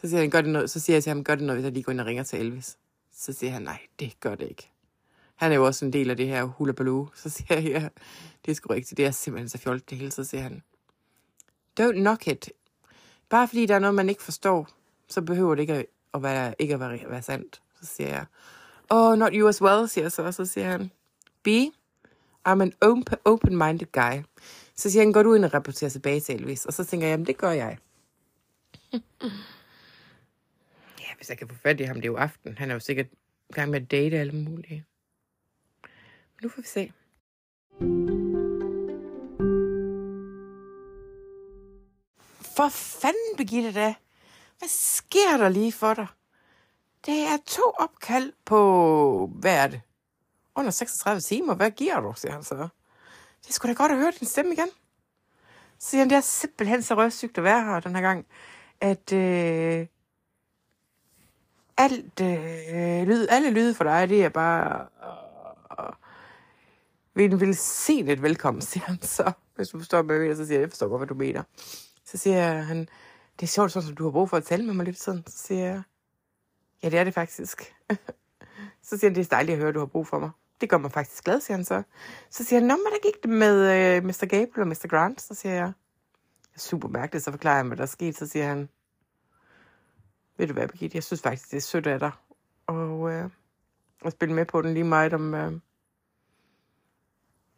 så 0.00 0.08
siger 0.08 0.20
han, 0.20 0.30
gør 0.30 0.40
det 0.40 0.50
noget. 0.50 0.70
Så 0.70 0.80
siger 0.80 0.96
jeg 0.96 1.02
til 1.02 1.10
ham, 1.10 1.24
gør 1.24 1.34
det 1.34 1.44
noget, 1.44 1.56
hvis 1.56 1.64
jeg 1.64 1.72
lige 1.72 1.82
går 1.82 1.92
ind 1.92 2.00
og 2.00 2.06
ringer 2.06 2.22
til 2.22 2.40
Elvis. 2.40 2.78
Så 3.12 3.32
siger 3.32 3.52
han, 3.52 3.62
nej, 3.62 3.80
det 3.98 4.20
gør 4.20 4.34
det 4.34 4.48
ikke. 4.48 4.70
Han 5.34 5.52
er 5.52 5.56
jo 5.56 5.66
også 5.66 5.84
en 5.84 5.92
del 5.92 6.10
af 6.10 6.16
det 6.16 6.26
her 6.26 6.44
hula 6.44 6.72
baloo. 6.72 7.08
Så 7.14 7.28
siger 7.28 7.54
jeg, 7.54 7.64
ja, 7.64 7.88
det 8.44 8.50
er 8.50 8.54
sgu 8.54 8.72
rigtigt. 8.72 8.96
Det 8.96 9.06
er 9.06 9.10
simpelthen 9.10 9.48
så 9.48 9.58
fjollet 9.58 9.90
det 9.90 9.98
hele. 9.98 10.10
Så 10.10 10.24
siger 10.24 10.42
han, 10.42 10.62
don't 11.80 11.92
knock 11.92 12.26
it. 12.26 12.52
Bare 13.28 13.48
fordi 13.48 13.66
der 13.66 13.74
er 13.74 13.78
noget, 13.78 13.94
man 13.94 14.08
ikke 14.08 14.22
forstår, 14.22 14.68
så 15.08 15.22
behøver 15.22 15.54
det 15.54 15.62
ikke 15.62 15.86
at 16.14 16.22
være, 16.22 16.54
ikke 16.58 16.74
at 16.74 16.80
være, 16.80 17.10
være 17.10 17.22
sandt. 17.22 17.62
Så 17.80 17.86
siger 17.86 18.08
jeg, 18.08 18.26
oh, 18.92 19.18
not 19.18 19.32
you 19.32 19.48
as 19.48 19.62
well, 19.62 19.88
siger 19.88 20.04
jeg 20.04 20.12
så. 20.12 20.32
Så 20.32 20.46
siger 20.46 20.70
han, 20.70 20.90
B, 21.42 21.48
I'm 22.48 22.62
an 22.62 22.72
open-minded 23.24 23.92
guy. 23.92 24.22
Så 24.76 24.90
siger 24.90 25.02
han, 25.02 25.12
går 25.12 25.22
du 25.22 25.34
ind 25.34 25.44
og 25.44 25.54
rapporterer 25.54 25.90
tilbage 25.90 26.20
til 26.20 26.34
Elvis? 26.34 26.66
Og 26.66 26.72
så 26.72 26.84
tænker 26.84 27.06
jeg, 27.06 27.12
jamen 27.12 27.26
det 27.26 27.36
gør 27.36 27.50
jeg. 27.50 27.78
ja, 31.02 31.14
hvis 31.16 31.28
jeg 31.28 31.38
kan 31.38 31.48
få 31.48 31.54
fat 31.54 31.80
i 31.80 31.82
ham, 31.82 31.96
det 31.96 32.04
er 32.04 32.12
jo 32.12 32.16
aften. 32.16 32.58
Han 32.58 32.70
er 32.70 32.74
jo 32.74 32.80
sikkert 32.80 33.06
i 33.50 33.52
gang 33.52 33.70
med 33.70 33.82
at 33.82 33.90
date 33.90 34.18
alle 34.18 34.32
mulige. 34.32 34.84
Men 35.82 36.42
nu 36.42 36.48
får 36.48 36.62
vi 36.62 36.68
se. 36.68 36.92
For 42.56 42.68
fanden, 42.68 43.36
Birgitte, 43.36 43.72
da. 43.72 43.94
Hvad 44.58 44.68
sker 44.68 45.36
der 45.36 45.48
lige 45.48 45.72
for 45.72 45.94
dig? 45.94 46.06
Det 47.06 47.22
er 47.22 47.36
to 47.46 47.62
opkald 47.78 48.32
på, 48.44 49.30
hvad 49.34 49.56
er 49.56 49.66
det? 49.66 49.80
Under 50.54 50.70
36 50.70 51.20
timer, 51.20 51.54
hvad 51.54 51.70
giver 51.70 52.00
du, 52.00 52.12
siger 52.16 52.32
han 52.32 52.42
så. 52.42 52.68
Det 53.46 53.54
skulle 53.54 53.74
da 53.74 53.82
godt 53.82 53.92
at 53.92 53.98
høre 53.98 54.12
din 54.20 54.28
stemme 54.28 54.52
igen. 54.52 54.68
Så 55.78 55.90
siger 55.90 56.00
han, 56.00 56.10
det 56.10 56.16
er 56.16 56.20
simpelthen 56.20 56.82
så 56.82 56.94
røvsygt 56.94 57.38
at 57.38 57.44
være 57.44 57.64
her 57.64 57.80
den 57.80 57.94
her 57.94 58.02
gang, 58.02 58.26
at 58.80 59.12
øh, 59.12 59.86
alt, 61.76 62.20
øh, 62.20 63.08
lyd, 63.08 63.26
alle 63.30 63.50
lyde 63.50 63.74
for 63.74 63.84
dig, 63.84 64.08
det 64.08 64.24
er 64.24 64.28
bare 64.28 64.86
øh, 65.80 65.92
vil, 67.14 67.40
vil 67.40 67.56
se 67.56 67.92
lidt 67.92 68.22
velkommen, 68.22 68.62
siger 68.62 68.84
han 68.84 69.02
så. 69.02 69.32
Hvis 69.54 69.68
du 69.68 69.78
forstår, 69.78 70.02
hvad 70.02 70.16
jeg 70.16 70.22
mener, 70.22 70.36
så 70.36 70.46
siger 70.46 70.58
jeg, 70.58 70.62
jeg 70.62 70.70
forstår 70.70 70.88
godt, 70.88 71.00
hvad 71.00 71.08
du 71.08 71.14
mener. 71.14 71.42
Så 72.04 72.18
siger 72.18 72.52
han, 72.52 72.88
det 73.40 73.42
er 73.42 73.46
sjovt, 73.46 73.72
sådan, 73.72 73.86
som 73.86 73.96
du 73.96 74.04
har 74.04 74.10
brug 74.10 74.30
for 74.30 74.36
at 74.36 74.44
tale 74.44 74.64
med 74.66 74.74
mig 74.74 74.86
lidt 74.86 75.00
sådan. 75.00 75.24
Så 75.26 75.38
siger 75.38 75.66
jeg, 75.66 75.82
ja, 76.82 76.88
det 76.88 76.98
er 76.98 77.04
det 77.04 77.14
faktisk. 77.14 77.74
så 78.86 78.98
siger 78.98 79.10
han, 79.10 79.14
det 79.14 79.26
er 79.26 79.36
dejligt 79.36 79.52
at 79.54 79.58
høre, 79.58 79.68
at 79.68 79.74
du 79.74 79.78
har 79.78 79.86
brug 79.86 80.06
for 80.06 80.18
mig. 80.18 80.30
Det 80.60 80.70
gør 80.70 80.78
mig 80.78 80.92
faktisk 80.92 81.24
glad, 81.24 81.40
siger 81.40 81.56
han 81.56 81.64
så. 81.64 81.82
Så 82.30 82.44
siger 82.44 82.60
han, 82.60 82.68
nå, 82.68 82.76
men 82.76 82.84
der 82.84 83.02
gik 83.02 83.22
det 83.22 83.30
med 83.30 83.96
øh, 83.96 84.04
Mr. 84.04 84.26
Gable 84.26 84.62
og 84.62 84.68
Mr. 84.68 84.86
Grant. 84.88 85.20
Så 85.20 85.34
siger 85.34 85.54
jeg, 85.54 85.72
super 86.56 86.88
mærkeligt, 86.88 87.24
så 87.24 87.30
forklarer 87.30 87.56
jeg, 87.56 87.66
hvad 87.66 87.76
der 87.76 87.82
er 87.82 87.86
sket. 87.86 88.16
Så 88.16 88.26
siger 88.26 88.46
han, 88.46 88.68
ved 90.36 90.46
du 90.46 90.52
hvad, 90.52 90.68
Birgitte, 90.68 90.96
jeg 90.96 91.04
synes 91.04 91.22
faktisk, 91.22 91.50
det 91.50 91.56
er 91.56 91.60
sødt 91.60 91.86
af 91.86 91.98
dig. 91.98 92.10
Og 92.66 93.12
øh, 93.12 93.30
at 94.04 94.12
spille 94.12 94.34
med 94.34 94.44
på 94.44 94.62
den 94.62 94.74
lige 94.74 94.84
meget, 94.84 95.12
om, 95.12 95.34
øh, 95.34 95.52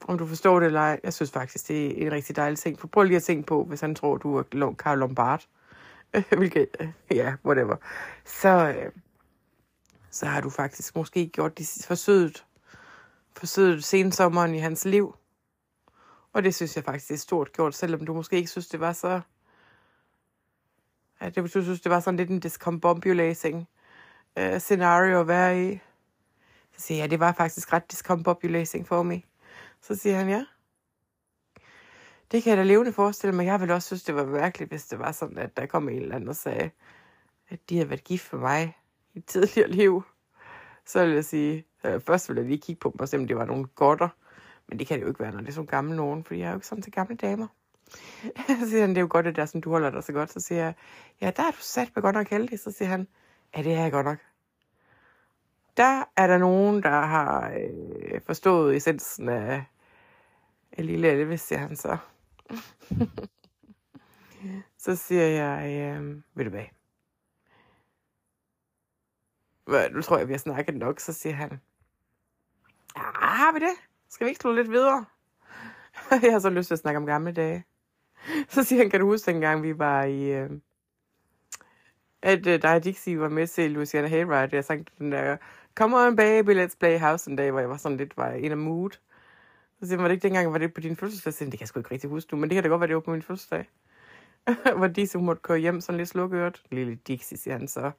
om 0.09 0.19
du 0.19 0.27
forstår 0.27 0.61
det 0.61 0.67
eller 0.67 0.81
ej. 0.81 1.01
Jeg 1.05 1.13
synes 1.13 1.31
faktisk, 1.31 1.69
det 1.69 2.03
er 2.03 2.07
en 2.07 2.13
rigtig 2.13 2.37
dejlig 2.37 2.59
ting. 2.59 2.81
For 2.81 2.87
prøv 2.87 3.05
lige 3.05 3.17
at 3.17 3.23
tænke 3.23 3.47
på, 3.47 3.65
hvis 3.65 3.81
han 3.81 3.95
tror, 3.95 4.17
du 4.17 4.37
er 4.37 4.75
Karl 4.79 4.99
Lombard. 4.99 5.47
Hvilket, 6.39 6.69
øh, 6.81 6.89
ja, 7.11 7.35
whatever. 7.45 7.77
Så, 8.25 8.49
øh, 8.49 8.93
så 10.15 10.27
har 10.27 10.41
du 10.41 10.51
faktisk 10.51 10.97
måske 10.97 11.27
gjort 11.27 11.59
det 11.59 11.85
forsøget, 11.87 12.47
forsøget 13.37 13.85
sensommeren 13.85 14.55
i 14.55 14.59
hans 14.59 14.85
liv. 14.85 15.17
Og 16.33 16.43
det 16.43 16.55
synes 16.55 16.77
jeg 16.77 16.85
faktisk 16.85 17.11
er 17.11 17.17
stort 17.17 17.53
gjort, 17.53 17.75
selvom 17.75 18.07
du 18.07 18.15
måske 18.15 18.37
ikke 18.37 18.51
synes, 18.51 18.69
det 18.69 18.81
var 18.81 18.93
så... 18.93 19.21
Ja, 21.21 21.29
det, 21.29 21.37
du 21.37 21.49
synes, 21.49 21.81
det 21.81 21.91
var 21.91 22.01
sådan 22.01 22.17
lidt 22.17 22.31
en 22.31 22.41
discombobulating 22.41 23.69
uh, 24.37 24.45
øh, 24.45 24.61
scenario 24.61 25.21
at 25.21 25.29
være 25.29 25.65
i. 25.65 25.81
Så 26.77 26.81
siger 26.81 26.99
jeg, 26.99 27.05
ja, 27.05 27.11
det 27.11 27.21
var 27.21 27.33
faktisk 27.33 27.73
ret 27.73 27.91
discombobulating 27.91 28.89
for 28.89 29.03
mig. 29.03 29.25
Så 29.81 29.95
siger 29.95 30.17
han, 30.17 30.29
ja. 30.29 30.45
Det 32.33 32.43
kan 32.43 32.51
jeg 32.51 32.59
da 32.59 32.63
levende 32.63 32.93
forestille 32.93 33.37
mig. 33.37 33.47
Jeg 33.47 33.61
ville 33.61 33.75
også 33.75 33.87
synes, 33.87 34.03
det 34.03 34.15
var 34.15 34.27
mærkeligt, 34.27 34.71
hvis 34.71 34.87
det 34.87 34.99
var 34.99 35.13
sådan, 35.13 35.39
at 35.39 35.57
der 35.57 35.67
kom 35.67 35.89
en 35.89 36.03
eller 36.03 36.15
anden 36.15 36.29
og 36.29 36.37
sagde, 36.37 36.71
at 37.49 37.71
de 37.71 37.77
havde 37.77 37.91
været 37.91 38.05
gift 38.05 38.25
for 38.25 38.37
mig 38.37 38.77
i 39.15 39.19
et 39.19 39.27
tidligere 39.27 39.71
liv. 39.71 40.03
Så 40.87 41.05
vil 41.05 41.15
jeg 41.15 41.25
sige, 41.25 41.65
øh, 41.85 42.01
først 42.01 42.29
vil 42.29 42.37
jeg 42.37 42.47
lige 42.47 42.61
kigge 42.61 42.81
på 42.81 42.91
dem 42.93 43.01
og 43.01 43.09
se, 43.09 43.17
om 43.17 43.27
det 43.27 43.37
var 43.37 43.45
nogle 43.45 43.67
godter. 43.67 44.09
Men 44.69 44.79
det 44.79 44.87
kan 44.87 44.99
det 44.99 45.03
jo 45.03 45.09
ikke 45.09 45.21
være, 45.21 45.33
når 45.33 45.41
det 45.41 45.49
er 45.49 45.53
sådan 45.53 45.67
gamle 45.67 45.97
nogen, 45.97 46.25
for 46.25 46.35
jeg 46.35 46.47
er 46.47 46.51
jo 46.51 46.57
ikke 46.57 46.67
sådan 46.67 46.83
til 46.83 46.93
gamle 46.93 47.17
damer. 47.17 47.47
så 48.61 48.71
siger 48.71 48.81
han, 48.81 48.91
det 48.91 48.97
er 48.97 49.01
jo 49.01 49.09
godt, 49.11 49.27
det 49.27 49.37
der, 49.37 49.47
som 49.47 49.61
du 49.61 49.71
holder 49.71 49.91
dig 49.91 50.05
så 50.05 50.13
godt. 50.13 50.33
Så 50.33 50.41
siger 50.41 50.65
jeg, 50.65 50.75
ja, 51.21 51.31
der 51.37 51.43
er 51.43 51.51
du 51.51 51.57
sat 51.61 51.91
på 51.95 52.01
godt 52.01 52.15
nok 52.15 52.29
heldig. 52.29 52.59
Så 52.59 52.71
siger 52.71 52.89
han, 52.89 53.09
ja, 53.57 53.63
det 53.63 53.73
er 53.73 53.83
jeg 53.83 53.93
godt 53.93 54.07
nok. 54.07 54.19
Der 55.77 56.05
er 56.17 56.27
der 56.27 56.39
nogen, 56.39 56.83
der 56.83 57.01
har 57.01 57.53
øh, 57.53 58.21
forstået 58.27 58.77
essensen 58.77 59.29
af, 59.29 59.65
af 60.73 60.87
lille 60.87 61.09
Elvis, 61.09 61.41
siger 61.41 61.59
han 61.59 61.77
så. 61.77 61.97
så 64.85 64.97
siger 64.97 65.27
jeg, 65.27 65.81
øh, 65.81 66.23
ved 66.35 66.45
du 66.45 66.51
hvad? 66.51 66.65
Nu 69.67 70.03
tror 70.03 70.19
jeg, 70.19 70.29
vi 70.29 70.33
har 70.33 70.39
snakket 70.39 70.75
nok, 70.75 71.01
så 71.01 71.13
siger 71.13 71.35
han, 71.35 71.51
ja, 72.97 73.03
har 73.13 73.53
vi 73.53 73.59
det? 73.59 73.75
Skal 74.09 74.25
vi 74.25 74.29
ikke 74.29 74.41
slå 74.41 74.53
lidt 74.53 74.71
videre? 74.71 75.05
jeg 76.23 76.33
har 76.33 76.39
så 76.39 76.51
lyst 76.51 76.67
til 76.67 76.75
at 76.75 76.79
snakke 76.79 76.99
om 76.99 77.07
gamle 77.07 77.33
dage. 77.33 77.65
Så 78.49 78.65
siger 78.65 78.83
han, 78.83 78.91
kan 78.91 79.01
du 79.01 79.07
huske 79.07 79.31
dengang, 79.31 79.63
vi 79.63 79.79
var 79.79 80.03
i... 80.03 80.33
Øh, 80.33 80.51
at 82.23 82.47
øh, 82.47 82.63
dig 82.63 82.75
og 82.75 82.85
Dixie 82.85 83.21
var 83.21 83.29
med 83.29 83.47
til 83.47 83.71
Louisiana 83.71 84.09
Hayride. 84.09 84.57
Jeg 84.57 84.65
sang 84.65 84.87
den 84.99 85.13
der, 85.13 85.37
come 85.75 85.97
on 85.97 86.17
baby, 86.17 86.65
let's 86.65 86.77
play 86.81 86.99
house 86.99 87.31
en 87.31 87.37
dag, 87.37 87.51
hvor 87.51 87.61
jeg 87.61 87.71
var 87.71 87.77
sådan 87.77 87.97
lidt 87.97 88.17
var 88.17 88.31
in 88.31 88.53
a 88.53 88.55
mood. 88.55 88.91
Så 89.81 89.87
siger 89.87 89.97
han, 89.97 90.03
var 90.03 90.09
det 90.09 90.15
ikke 90.15 90.23
dengang, 90.23 90.53
var 90.53 90.59
det 90.59 90.75
på 90.75 90.81
din 90.81 90.97
fødselsdag? 90.97 91.33
Så 91.33 91.39
siger, 91.39 91.51
det 91.51 91.59
kan 91.59 91.63
jeg 91.63 91.69
sgu 91.69 91.81
ikke 91.81 91.91
rigtig 91.91 92.11
huske 92.11 92.35
nu, 92.35 92.41
men 92.41 92.51
det 92.51 92.57
kan 92.57 92.63
da 92.63 92.69
godt 92.69 92.81
være, 92.81 92.89
det 92.89 92.95
var 92.95 93.01
på 93.01 93.11
min 93.11 93.23
fødselsdag. 93.23 93.69
hvor 94.77 94.87
Dixie 94.87 95.21
måtte 95.21 95.43
køre 95.43 95.59
hjem 95.59 95.81
sådan 95.81 95.97
lidt 95.97 96.09
slukørt. 96.09 96.63
Lille 96.71 96.95
Dixie, 96.95 97.39
siger 97.39 97.59
han 97.59 97.69
så. 97.69 97.91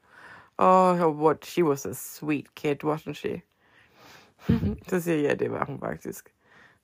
Oh, 0.57 1.23
what, 1.23 1.45
she 1.45 1.63
was 1.63 1.85
a 1.85 1.93
sweet 1.93 2.55
kid, 2.55 2.83
wasn't 2.83 3.13
she? 3.13 3.41
så 4.89 5.01
siger 5.01 5.15
jeg, 5.15 5.23
ja, 5.23 5.35
det 5.35 5.51
var 5.51 5.65
hun 5.65 5.79
faktisk. 5.79 6.35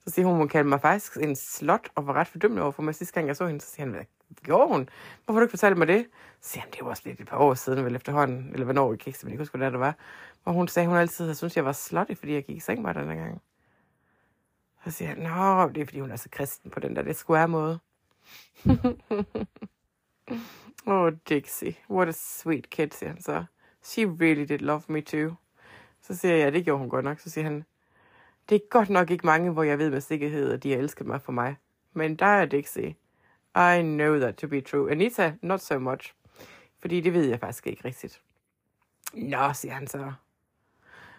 Så 0.06 0.10
siger 0.10 0.26
hun, 0.26 0.36
hun 0.36 0.48
kaldte 0.48 0.68
mig 0.68 0.80
faktisk 0.80 1.16
en 1.16 1.36
slot, 1.36 1.88
og 1.94 2.06
var 2.06 2.12
ret 2.12 2.28
fordømmende 2.28 2.62
over 2.62 2.72
for 2.72 2.82
mig 2.82 2.94
sidste 2.94 3.14
gang, 3.14 3.26
jeg 3.26 3.36
så 3.36 3.46
hende. 3.46 3.60
Så 3.60 3.70
siger 3.70 3.86
han, 3.86 3.94
hvad 3.94 4.04
gjorde 4.42 4.68
hun? 4.68 4.88
Hvorfor 5.24 5.32
har 5.32 5.40
du 5.40 5.44
ikke 5.44 5.50
fortalt 5.50 5.78
mig 5.78 5.88
det? 5.88 6.06
Så 6.40 6.50
siger 6.50 6.62
han, 6.62 6.72
det 6.72 6.80
var 6.82 6.90
også 6.90 7.02
lidt 7.06 7.20
et 7.20 7.28
par 7.28 7.38
år 7.38 7.54
siden, 7.54 7.84
vel 7.84 7.96
efterhånden, 7.96 8.50
eller 8.52 8.64
hvornår, 8.64 8.92
jeg 8.92 8.98
kan 8.98 9.10
ikke 9.10 9.18
simpelthen 9.18 9.40
huske, 9.40 9.58
hvad 9.58 9.70
det 9.70 9.80
var. 9.80 9.96
Hvor 10.42 10.52
hun 10.52 10.68
sagde, 10.68 10.88
hun 10.88 10.96
altid 10.96 11.24
havde 11.24 11.34
syntes, 11.34 11.56
jeg 11.56 11.64
var 11.64 11.72
slottig, 11.72 12.18
fordi 12.18 12.32
jeg 12.32 12.44
gik 12.44 12.56
i 12.56 12.60
seng 12.60 12.82
med 12.82 12.94
den 12.94 13.16
gang. 13.16 13.42
Så 14.84 14.90
siger 14.90 15.08
han, 15.08 15.18
nå, 15.18 15.68
det 15.68 15.80
er 15.80 15.84
fordi, 15.84 16.00
hun 16.00 16.10
er 16.10 16.16
så 16.16 16.28
kristen 16.30 16.70
på 16.70 16.80
den 16.80 16.96
der 16.96 17.02
lidt 17.02 17.16
square 17.16 17.48
måde. 17.48 17.78
oh, 20.86 21.12
Dixie, 21.28 21.76
what 21.90 22.08
a 22.08 22.12
sweet 22.12 22.70
kid, 22.70 22.88
siger 22.90 23.10
han 23.10 23.22
så. 23.22 23.44
She 23.82 24.06
really 24.06 24.44
did 24.44 24.58
love 24.58 24.82
me 24.88 25.00
too. 25.00 25.34
Så 26.02 26.16
siger 26.16 26.34
jeg, 26.34 26.44
ja, 26.44 26.50
det 26.50 26.64
gjorde 26.64 26.78
hun 26.78 26.88
godt 26.88 27.04
nok. 27.04 27.18
Så 27.18 27.30
siger 27.30 27.44
han, 27.44 27.64
det 28.48 28.54
er 28.54 28.68
godt 28.70 28.90
nok 28.90 29.10
ikke 29.10 29.26
mange, 29.26 29.50
hvor 29.50 29.62
jeg 29.62 29.78
ved 29.78 29.90
med 29.90 30.00
sikkerhed, 30.00 30.52
at 30.52 30.62
de 30.62 30.70
har 30.72 30.78
elsket 30.78 31.06
mig 31.06 31.22
for 31.22 31.32
mig. 31.32 31.56
Men 31.92 32.16
der 32.16 32.26
er 32.26 32.44
Dixie. 32.44 32.94
I 33.56 33.82
know 33.82 34.18
that 34.18 34.36
to 34.36 34.48
be 34.48 34.60
true. 34.60 34.90
Anita, 34.90 35.34
not 35.42 35.60
so 35.60 35.78
much. 35.78 36.14
Fordi 36.80 37.00
det 37.00 37.12
ved 37.12 37.24
jeg 37.24 37.40
faktisk 37.40 37.66
ikke 37.66 37.84
rigtigt. 37.84 38.22
Nå, 39.14 39.52
siger 39.52 39.72
han 39.74 39.86
så. 39.86 40.12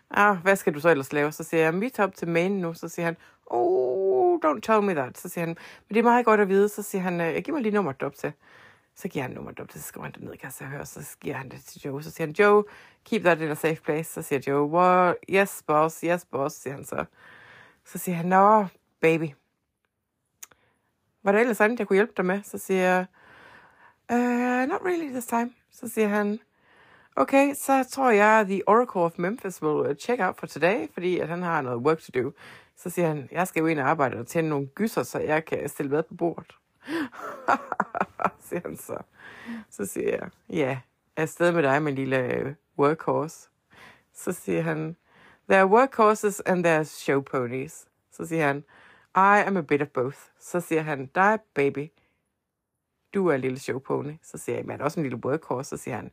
Ah, 0.10 0.38
hvad 0.38 0.56
skal 0.56 0.74
du 0.74 0.80
så 0.80 0.90
ellers 0.90 1.14
lave? 1.14 1.32
Så 1.32 1.44
siger 1.44 1.64
jeg, 1.64 1.74
meet 1.74 2.00
up 2.00 2.16
til 2.16 2.28
Maine 2.28 2.62
nu. 2.62 2.74
Så 2.74 2.88
siger 2.88 3.06
han, 3.06 3.18
oh, 3.46 4.40
don't 4.46 4.60
tell 4.60 4.82
me 4.82 4.94
that. 4.94 5.18
Så 5.18 5.30
siger 5.30 5.46
han, 5.46 5.58
men 5.88 5.94
det 5.94 5.98
er 5.98 6.04
meget 6.04 6.26
godt 6.26 6.40
at 6.40 6.50
vide. 6.50 6.70
Så 6.70 6.82
siger 6.82 7.02
han, 7.02 7.22
øh, 7.22 7.34
jeg 7.34 7.44
giver 7.44 7.56
mig 7.56 7.64
lige 7.64 7.76
nummeret 7.76 8.04
op 8.04 8.16
til. 8.16 8.34
Så 8.96 9.08
giver 9.08 9.24
han 9.24 9.32
nummeret 9.32 9.60
op, 9.60 9.72
så 9.72 9.82
skriver 9.82 10.04
han 10.04 10.14
det 10.14 10.24
ned, 10.24 10.34
i 10.34 10.38
kasse 10.38 10.66
så. 10.84 11.04
Så 11.04 11.18
giver 11.20 11.36
han 11.36 11.50
det 11.50 11.64
til 11.64 11.82
Joe. 11.86 12.04
Så 12.04 12.12
siger 12.12 12.28
han, 12.28 12.36
Joe, 12.40 12.64
keep 13.06 13.24
that 13.24 13.42
in 13.42 13.52
a 13.52 13.56
safe 13.56 13.82
place. 13.82 14.14
Så 14.14 14.22
siger 14.22 14.40
Joe, 14.48 14.68
what? 14.68 15.16
yes, 15.30 15.64
boss, 15.68 16.02
yes, 16.02 16.26
boss, 16.26 16.56
siger 16.56 16.74
han 16.74 16.86
så. 16.86 17.06
Så 17.86 17.98
siger 17.98 18.16
han, 18.16 18.26
nå, 18.26 18.66
baby. 19.02 19.30
Var 21.24 21.32
der 21.32 21.40
ellers 21.40 21.62
andet, 21.62 21.80
jeg 21.80 21.88
kunne 21.88 21.98
hjælpe 21.98 22.14
dig 22.18 22.26
med? 22.26 22.44
Så 22.44 22.58
siger 22.58 22.82
jeg, 22.82 23.06
uh, 24.12 24.70
not 24.70 24.82
really 24.86 25.10
this 25.10 25.26
time. 25.26 25.54
Så 25.72 25.88
siger 25.88 26.08
han, 26.08 26.40
okay, 27.16 27.54
så 27.54 27.84
tror 27.92 28.12
jeg, 28.12 28.40
at 28.40 28.48
The 28.48 28.62
Oracle 28.68 29.02
of 29.02 29.12
Memphis 29.18 29.62
will 29.62 29.90
øh, 29.90 29.96
check 29.96 30.22
out 30.22 30.38
for 30.38 30.48
today, 30.48 30.88
fordi 30.94 31.20
at 31.20 31.28
han 31.28 31.42
har 31.42 31.62
noget 31.62 31.78
work 31.78 32.00
to 32.00 32.22
do. 32.22 32.32
Så 32.78 32.90
siger 32.90 33.08
han, 33.08 33.30
jeg 33.32 33.48
skal 33.48 33.60
jo 33.60 33.68
ind 33.68 33.80
og 33.80 33.90
arbejde 33.90 34.18
og 34.20 34.28
tænde 34.28 34.50
nogle 34.50 34.68
gyser, 34.68 35.04
så 35.04 35.20
jeg 35.20 35.46
kan 35.46 35.70
stille 35.70 35.92
mad 35.92 36.04
på 36.04 36.14
bordet. 36.14 36.56
siger 38.40 38.62
han 38.66 38.78
så. 38.78 38.98
Så 39.70 39.86
siger 39.86 40.10
jeg, 40.10 40.30
ja, 40.50 40.56
yeah, 40.56 40.78
afsted 41.16 41.52
med 41.52 41.64
dig, 41.64 41.84
min 41.84 41.96
lille 41.96 42.34
øh, 42.34 42.54
workhorse. 42.80 43.50
Så 44.14 44.32
siger 44.32 44.62
han, 44.62 44.96
there 45.50 45.62
are 45.62 45.68
workhorses 45.68 46.40
and 46.40 46.64
there 46.64 46.76
are 46.76 46.86
show 46.86 47.22
ponies. 47.22 47.88
Så 48.12 48.26
siger 48.26 48.48
han, 48.48 48.64
I 49.16 49.48
am 49.48 49.58
a 49.58 49.62
bit 49.62 49.82
of 49.82 49.88
both. 49.88 50.18
Så 50.40 50.60
siger 50.60 50.82
han, 50.82 51.06
dig 51.06 51.40
baby, 51.54 51.88
du 53.14 53.28
er 53.28 53.36
en 53.36 53.42
lille 53.42 53.60
showpony. 53.60 54.14
Så 54.24 54.38
siger 54.38 54.56
jeg, 54.56 54.66
men 54.66 54.80
er 54.80 54.84
også 54.84 55.00
en 55.00 55.04
lille 55.04 55.26
workhorse. 55.26 55.70
Så 55.70 55.78
siger 55.78 55.96
han, 55.96 56.12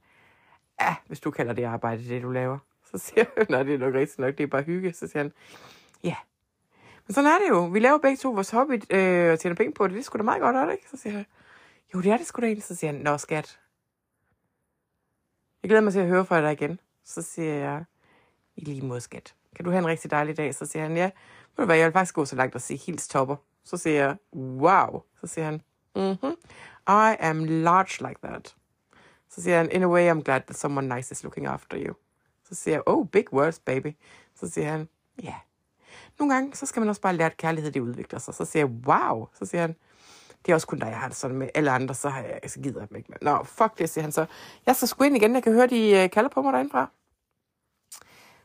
ja, 0.81 0.96
hvis 1.07 1.20
du 1.20 1.31
kalder 1.31 1.53
det 1.53 1.64
arbejde, 1.64 2.09
det 2.09 2.23
du 2.23 2.31
laver. 2.31 2.59
Så 2.90 2.99
siger 2.99 3.25
jeg, 3.37 3.46
nej, 3.49 3.62
det 3.62 3.75
er 3.75 3.79
nok 3.79 3.94
rigtigt 3.94 4.18
nok, 4.18 4.38
det 4.38 4.44
er 4.44 4.49
bare 4.49 4.62
hygge. 4.62 4.92
Så 4.92 5.09
siger 5.09 5.23
han, 5.23 5.33
ja. 6.05 6.16
Men 7.07 7.14
sådan 7.14 7.31
er 7.31 7.38
det 7.38 7.49
jo. 7.49 7.64
Vi 7.64 7.79
laver 7.79 7.99
begge 7.99 8.16
to 8.16 8.31
vores 8.31 8.51
hobby 8.51 8.83
øh, 8.90 9.33
og 9.33 9.38
tjener 9.38 9.55
penge 9.57 9.73
på 9.73 9.87
det. 9.87 9.92
Det 9.94 10.01
er 10.01 10.05
sgu 10.05 10.18
da 10.18 10.23
meget 10.23 10.40
godt, 10.40 10.57
er 10.57 10.64
det 10.64 10.73
ikke? 10.73 10.88
Så 10.90 10.96
siger 10.96 11.16
jeg, 11.16 11.25
jo, 11.94 12.00
det 12.00 12.12
er 12.12 12.16
det 12.16 12.26
sgu 12.26 12.40
da 12.40 12.46
egentlig. 12.46 12.64
Så 12.64 12.74
siger 12.74 12.92
han, 12.92 13.00
nå 13.00 13.18
skat. 13.18 13.61
Jeg 15.62 15.68
glæder 15.68 15.83
mig 15.83 15.92
til 15.92 16.00
at 16.00 16.07
høre 16.07 16.24
fra 16.24 16.42
dig 16.42 16.53
igen. 16.53 16.81
Så 17.05 17.22
siger 17.22 17.55
jeg, 17.55 17.85
i 18.57 18.64
lige 18.64 18.87
mod 18.87 19.00
skat. 19.00 19.35
Kan 19.57 19.64
du 19.64 19.70
have 19.70 19.79
en 19.79 19.87
rigtig 19.87 20.11
dejlig 20.11 20.37
dag? 20.37 20.55
Så 20.55 20.66
siger 20.66 20.83
han, 20.83 20.96
ja. 20.96 21.11
Ved 21.57 21.62
du 21.62 21.64
hvad, 21.64 21.76
jeg 21.76 21.85
vil 21.85 21.92
faktisk 21.92 22.14
gå 22.14 22.24
så 22.24 22.37
langt 22.37 22.55
og 22.55 22.61
sige 22.61 22.79
helt 22.79 23.09
topper. 23.09 23.37
Så 23.64 23.76
siger 23.76 23.96
jeg, 23.96 24.16
wow. 24.35 25.03
Så 25.20 25.26
siger 25.26 25.44
han, 25.44 25.62
mm-hmm. 25.96 26.37
I 26.88 27.16
am 27.20 27.44
large 27.44 28.09
like 28.09 28.20
that. 28.22 28.57
Så 29.29 29.42
siger 29.42 29.57
han, 29.57 29.70
in 29.70 29.83
a 29.83 29.88
way, 29.88 30.11
I'm 30.11 30.22
glad 30.22 30.40
that 30.40 30.57
someone 30.57 30.94
nice 30.94 31.12
is 31.12 31.22
looking 31.22 31.46
after 31.46 31.87
you. 31.87 31.94
Så 32.48 32.55
siger 32.55 32.74
jeg, 32.74 32.83
oh, 32.87 33.07
big 33.07 33.33
words, 33.33 33.59
baby. 33.59 33.96
Så 34.35 34.50
siger 34.50 34.70
han, 34.70 34.88
ja. 35.22 35.29
Yeah. 35.29 35.38
Nogle 36.18 36.35
gange, 36.35 36.55
så 36.55 36.66
skal 36.66 36.81
man 36.81 36.88
også 36.88 37.00
bare 37.00 37.16
lære, 37.16 37.31
at 37.31 37.37
kærlighed, 37.37 37.72
det 37.72 37.81
udvikler 37.81 38.18
sig. 38.18 38.35
Så 38.35 38.44
siger 38.44 38.66
jeg, 38.66 38.74
wow. 38.87 39.26
Så 39.33 39.46
siger 39.46 39.61
han, 39.61 39.76
det 40.46 40.53
er 40.53 40.55
også 40.55 40.66
kun 40.66 40.79
dig, 40.79 40.87
jeg 40.87 40.98
har 40.98 41.09
det 41.09 41.16
sådan 41.16 41.37
med. 41.37 41.48
Alle 41.55 41.70
andre, 41.70 41.94
så, 41.94 42.09
har 42.09 42.20
jeg, 42.20 42.40
så 42.46 42.61
gider 42.61 42.81
jeg 42.81 42.88
dem 42.88 42.96
ikke 42.96 43.11
med. 43.11 43.18
Nå, 43.22 43.44
fuck 43.44 43.79
det, 43.79 43.90
siger 43.90 44.03
han 44.03 44.12
så. 44.12 44.26
Jeg 44.66 44.76
skal 44.76 44.88
sgu 44.88 45.05
ind 45.05 45.16
igen, 45.16 45.35
jeg 45.35 45.42
kan 45.42 45.53
høre, 45.53 45.66
de 45.66 46.03
øh, 46.03 46.11
kalder 46.11 46.31
på 46.31 46.42
mig 46.42 46.53
derindefra. 46.53 46.90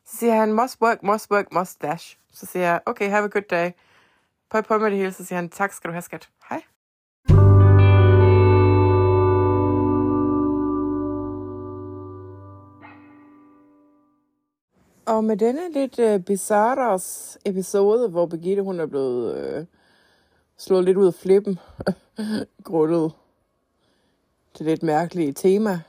Så 0.06 0.18
siger 0.18 0.36
han, 0.36 0.54
must 0.54 0.82
work, 0.82 1.04
must 1.04 1.32
work, 1.32 1.54
must 1.54 1.82
dash. 1.82 2.18
Så 2.34 2.46
siger 2.46 2.66
jeg, 2.66 2.82
okay, 2.86 3.10
have 3.10 3.24
a 3.24 3.28
good 3.28 3.48
day. 3.50 3.72
På 4.50 4.62
på 4.62 4.78
med 4.78 4.92
det 4.92 4.98
hele, 4.98 5.12
så 5.12 5.26
siger 5.26 5.38
han, 5.38 5.50
tak 5.50 5.74
skal 5.74 5.88
du 5.88 5.92
have, 5.94 6.02
skat. 6.02 6.30
Hej. 6.50 6.62
Og 15.08 15.24
med 15.24 15.38
denne 15.38 15.72
lidt 15.72 16.00
øh, 16.00 16.20
bizarre 16.20 17.00
episode, 17.46 18.10
hvor 18.10 18.26
Birgitte 18.26 18.64
hun 18.64 18.80
er 18.80 18.86
blevet 18.86 19.38
øh, 19.38 19.66
slået 20.58 20.86
lidt 20.86 20.98
ud 20.98 21.08
af 21.08 21.14
flippen, 21.14 21.60
grundet 22.64 23.12
det 24.58 24.66
lidt 24.66 24.84
mærkelige 24.84 25.34
tema, 25.34 25.82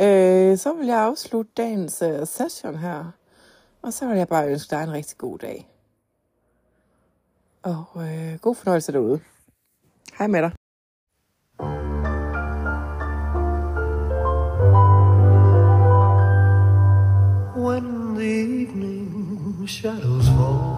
øh, 0.00 0.58
så 0.58 0.74
vil 0.78 0.86
jeg 0.86 1.00
afslutte 1.00 1.52
dagens 1.56 2.02
øh, 2.02 2.26
session 2.26 2.76
her. 2.76 3.04
Og 3.82 3.92
så 3.92 4.08
vil 4.08 4.16
jeg 4.16 4.28
bare 4.28 4.48
ønske 4.48 4.76
dig 4.76 4.82
en 4.82 4.92
rigtig 4.92 5.18
god 5.18 5.38
dag. 5.38 5.68
Og 7.62 7.84
øh, 7.96 8.38
god 8.38 8.54
fornøjelse 8.54 8.92
derude. 8.92 9.20
Hej 10.18 10.26
med 10.26 10.42
dig. 10.42 10.52
when 17.56 18.14
the 18.14 18.62
evening 18.62 19.66
shadows 19.66 20.26
fall 20.36 20.73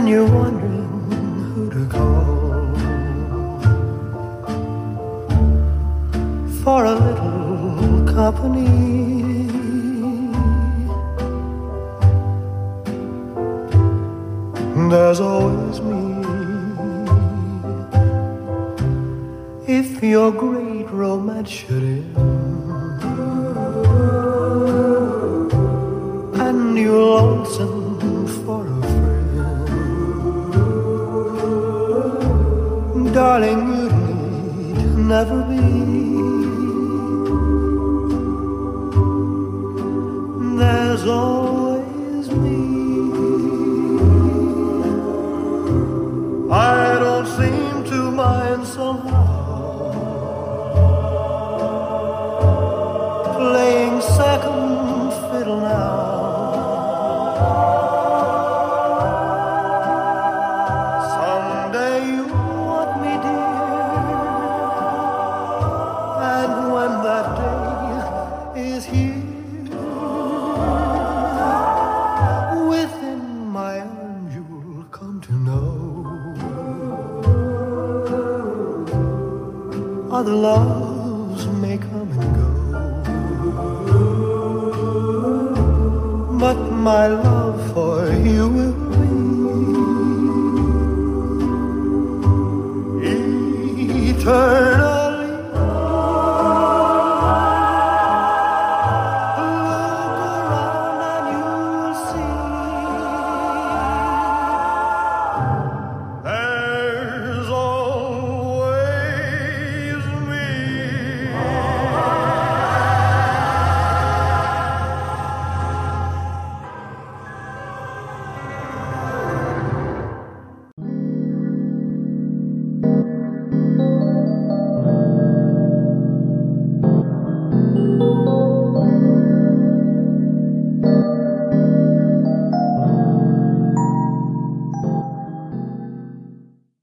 and 0.00 0.08
you're 0.08 0.24
wondering 0.24 0.88
who 1.52 1.68
to 1.68 1.82
call 1.94 2.74
for 6.62 6.84
a 6.86 6.94
little 7.06 8.06
company. 8.14 8.70
There's 14.88 15.20
always 15.20 15.82
me. 15.82 16.02
If 19.80 20.02
your 20.02 20.32
great 20.32 20.88
romance 20.90 21.50
should 21.50 21.82
end 21.82 22.16
and 26.46 26.78
you're 26.78 27.04
lonesome 27.18 27.79
darling, 33.30 33.62
need 33.78 34.96
never 35.12 35.40
be. 35.50 35.66
There's 40.58 41.04
always 41.06 42.26
me. 42.42 42.60
I 46.50 46.98
don't 47.04 47.28
seem 47.38 47.84
to 47.92 48.10
mind 48.10 48.66
somehow. 48.66 49.19
playing 49.19 49.19
Other 80.30 80.38
loves 80.38 81.46
may 81.60 81.76
come 81.76 82.10
and 82.12 82.34
go. 82.36 82.48
but 86.38 86.58
my 86.70 87.08
love 87.08 87.72
for 87.72 88.06
you 88.12 88.48
will 88.48 88.72
be 93.00 94.10
eternal. 94.10 94.69